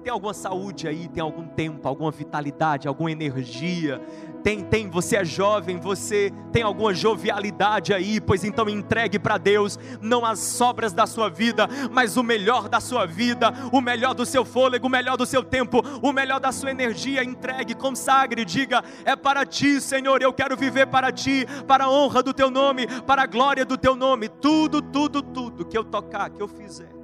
Tem 0.04 0.12
alguma 0.12 0.34
saúde 0.34 0.88
aí, 0.88 1.08
tem 1.08 1.22
algum 1.22 1.48
tempo, 1.48 1.88
alguma 1.88 2.10
vitalidade, 2.10 2.88
alguma 2.88 3.12
energia. 3.12 4.02
Tem, 4.44 4.64
tem, 4.64 4.90
você 4.90 5.18
é 5.18 5.24
jovem, 5.24 5.78
você 5.80 6.34
tem 6.52 6.64
alguma 6.64 6.92
jovialidade 6.92 7.94
aí, 7.94 8.20
pois 8.20 8.44
então 8.44 8.68
entregue 8.68 9.20
para 9.20 9.38
Deus 9.38 9.78
não 10.02 10.26
as 10.26 10.40
sobras 10.40 10.92
da 10.92 11.06
sua 11.06 11.30
vida, 11.30 11.70
mas 11.92 12.18
o 12.18 12.24
melhor 12.24 12.68
da 12.68 12.80
sua 12.80 13.06
vida, 13.06 13.54
o 13.72 13.80
melhor 13.80 14.16
do 14.16 14.26
seu 14.26 14.44
fôlego, 14.44 14.88
o 14.88 14.90
melhor 14.90 15.18
do 15.18 15.26
seu 15.26 15.44
tempo, 15.44 15.84
o 16.02 16.12
melhor 16.12 16.40
da 16.40 16.52
sua 16.52 16.72
energia. 16.72 17.24
Entregue, 17.24 17.76
consagre, 17.76 18.44
diga: 18.44 18.84
é 19.06 19.16
para 19.16 19.46
ti, 19.46 19.80
Senhor, 19.80 20.20
eu 20.24 20.34
quero 20.34 20.58
viver 20.58 20.88
para 20.88 21.12
ti, 21.12 21.46
para 21.68 21.84
a 21.84 21.92
honra 21.92 22.24
do 22.24 22.34
teu 22.34 22.50
nome, 22.50 22.88
para 23.04 23.22
a 23.22 23.28
glória 23.28 23.64
do 23.64 23.78
teu 23.78 23.96
nome. 23.96 24.28
Tudo, 24.28 24.82
tudo, 24.82 25.22
tudo 25.22 25.64
que 25.64 25.78
eu 25.78 25.84
tocar, 25.84 26.32
que 26.32 26.42
eu 26.42 26.48
fizer 26.48 27.01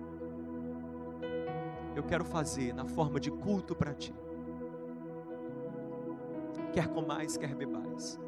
eu 1.97 2.03
quero 2.03 2.23
fazer 2.23 2.73
na 2.73 2.85
forma 2.85 3.19
de 3.19 3.31
culto 3.31 3.75
para 3.75 3.93
ti. 3.93 4.13
Quer 6.71 6.87
comais, 6.89 7.37
quer 7.37 7.55
bebais, 7.55 8.19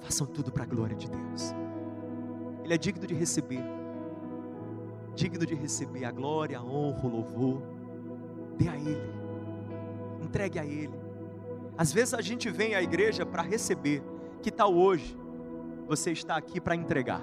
façam 0.00 0.26
tudo 0.26 0.50
para 0.50 0.62
a 0.62 0.66
glória 0.66 0.96
de 0.96 1.08
Deus. 1.08 1.54
Ele 2.64 2.72
é 2.72 2.78
digno 2.78 3.06
de 3.06 3.14
receber, 3.14 3.62
digno 5.14 5.44
de 5.44 5.54
receber 5.54 6.06
a 6.06 6.10
glória, 6.10 6.58
a 6.58 6.64
honra, 6.64 7.06
o 7.06 7.08
louvor. 7.08 7.62
Dê 8.56 8.68
a 8.68 8.76
Ele, 8.76 9.12
entregue 10.22 10.58
a 10.58 10.64
Ele. 10.64 10.98
Às 11.76 11.92
vezes 11.92 12.14
a 12.14 12.22
gente 12.22 12.48
vem 12.48 12.74
à 12.74 12.82
igreja 12.82 13.26
para 13.26 13.42
receber, 13.42 14.02
que 14.42 14.50
tal 14.50 14.74
hoje 14.74 15.18
você 15.86 16.12
está 16.12 16.36
aqui 16.36 16.60
para 16.60 16.74
entregar? 16.74 17.22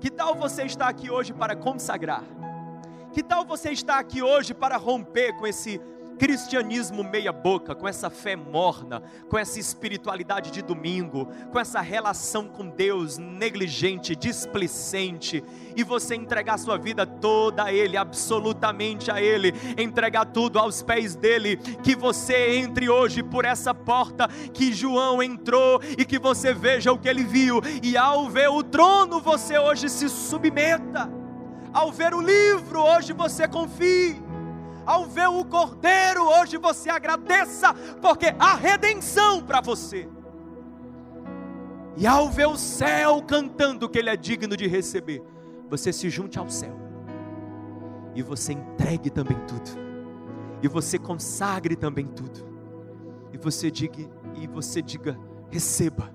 Que 0.00 0.10
tal 0.10 0.34
você 0.34 0.64
está 0.64 0.88
aqui 0.88 1.10
hoje 1.10 1.32
para 1.32 1.54
consagrar? 1.54 2.24
Que 3.16 3.22
tal 3.22 3.46
você 3.46 3.70
estar 3.70 3.98
aqui 3.98 4.22
hoje 4.22 4.52
para 4.52 4.76
romper 4.76 5.32
com 5.38 5.46
esse 5.46 5.80
cristianismo 6.18 7.02
meia-boca, 7.02 7.74
com 7.74 7.88
essa 7.88 8.10
fé 8.10 8.36
morna, 8.36 9.02
com 9.30 9.38
essa 9.38 9.58
espiritualidade 9.58 10.50
de 10.50 10.60
domingo, 10.60 11.26
com 11.50 11.58
essa 11.58 11.80
relação 11.80 12.46
com 12.46 12.68
Deus 12.68 13.16
negligente, 13.16 14.14
displicente, 14.14 15.42
e 15.74 15.82
você 15.82 16.14
entregar 16.14 16.58
sua 16.58 16.76
vida 16.76 17.06
toda 17.06 17.64
a 17.64 17.72
Ele, 17.72 17.96
absolutamente 17.96 19.10
a 19.10 19.18
Ele, 19.18 19.54
entregar 19.78 20.26
tudo 20.26 20.58
aos 20.58 20.82
pés 20.82 21.16
dele, 21.16 21.56
que 21.82 21.96
você 21.96 22.58
entre 22.58 22.90
hoje 22.90 23.22
por 23.22 23.46
essa 23.46 23.74
porta 23.74 24.28
que 24.52 24.74
João 24.74 25.22
entrou 25.22 25.80
e 25.96 26.04
que 26.04 26.18
você 26.18 26.52
veja 26.52 26.92
o 26.92 26.98
que 26.98 27.08
ele 27.08 27.24
viu, 27.24 27.62
e 27.82 27.96
ao 27.96 28.28
ver 28.28 28.50
o 28.50 28.62
trono, 28.62 29.22
você 29.22 29.58
hoje 29.58 29.88
se 29.88 30.06
submeta 30.10 31.15
ao 31.76 31.92
ver 31.92 32.14
o 32.14 32.22
livro, 32.22 32.80
hoje 32.80 33.12
você 33.12 33.46
confie. 33.46 34.16
Ao 34.86 35.04
ver 35.04 35.28
o 35.28 35.44
cordeiro, 35.44 36.22
hoje 36.22 36.56
você 36.56 36.88
agradeça, 36.88 37.74
porque 38.00 38.34
há 38.38 38.54
redenção 38.54 39.42
para 39.42 39.60
você. 39.60 40.08
E 41.98 42.06
ao 42.06 42.30
ver 42.30 42.46
o 42.46 42.56
céu 42.56 43.22
cantando 43.22 43.90
que 43.90 43.98
ele 43.98 44.08
é 44.08 44.16
digno 44.16 44.56
de 44.56 44.66
receber, 44.66 45.22
você 45.68 45.92
se 45.92 46.08
junte 46.08 46.38
ao 46.38 46.48
céu. 46.48 46.74
E 48.14 48.22
você 48.22 48.54
entregue 48.54 49.10
também 49.10 49.38
tudo. 49.46 49.70
E 50.62 50.68
você 50.68 50.98
consagre 50.98 51.76
também 51.76 52.06
tudo. 52.06 52.40
E 53.34 53.36
você 53.36 53.70
diga, 53.70 54.08
e 54.34 54.46
você 54.46 54.80
diga, 54.80 55.18
receba. 55.50 56.10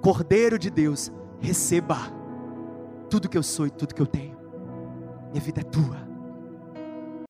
Cordeiro 0.00 0.56
de 0.56 0.70
Deus, 0.70 1.10
receba 1.40 1.98
tudo 3.14 3.28
que 3.28 3.38
eu 3.38 3.44
sou 3.44 3.64
e 3.64 3.70
tudo 3.70 3.94
que 3.94 4.02
eu 4.02 4.08
tenho. 4.08 4.36
Minha 5.30 5.40
vida 5.40 5.60
é 5.60 5.62
tua. 5.62 6.03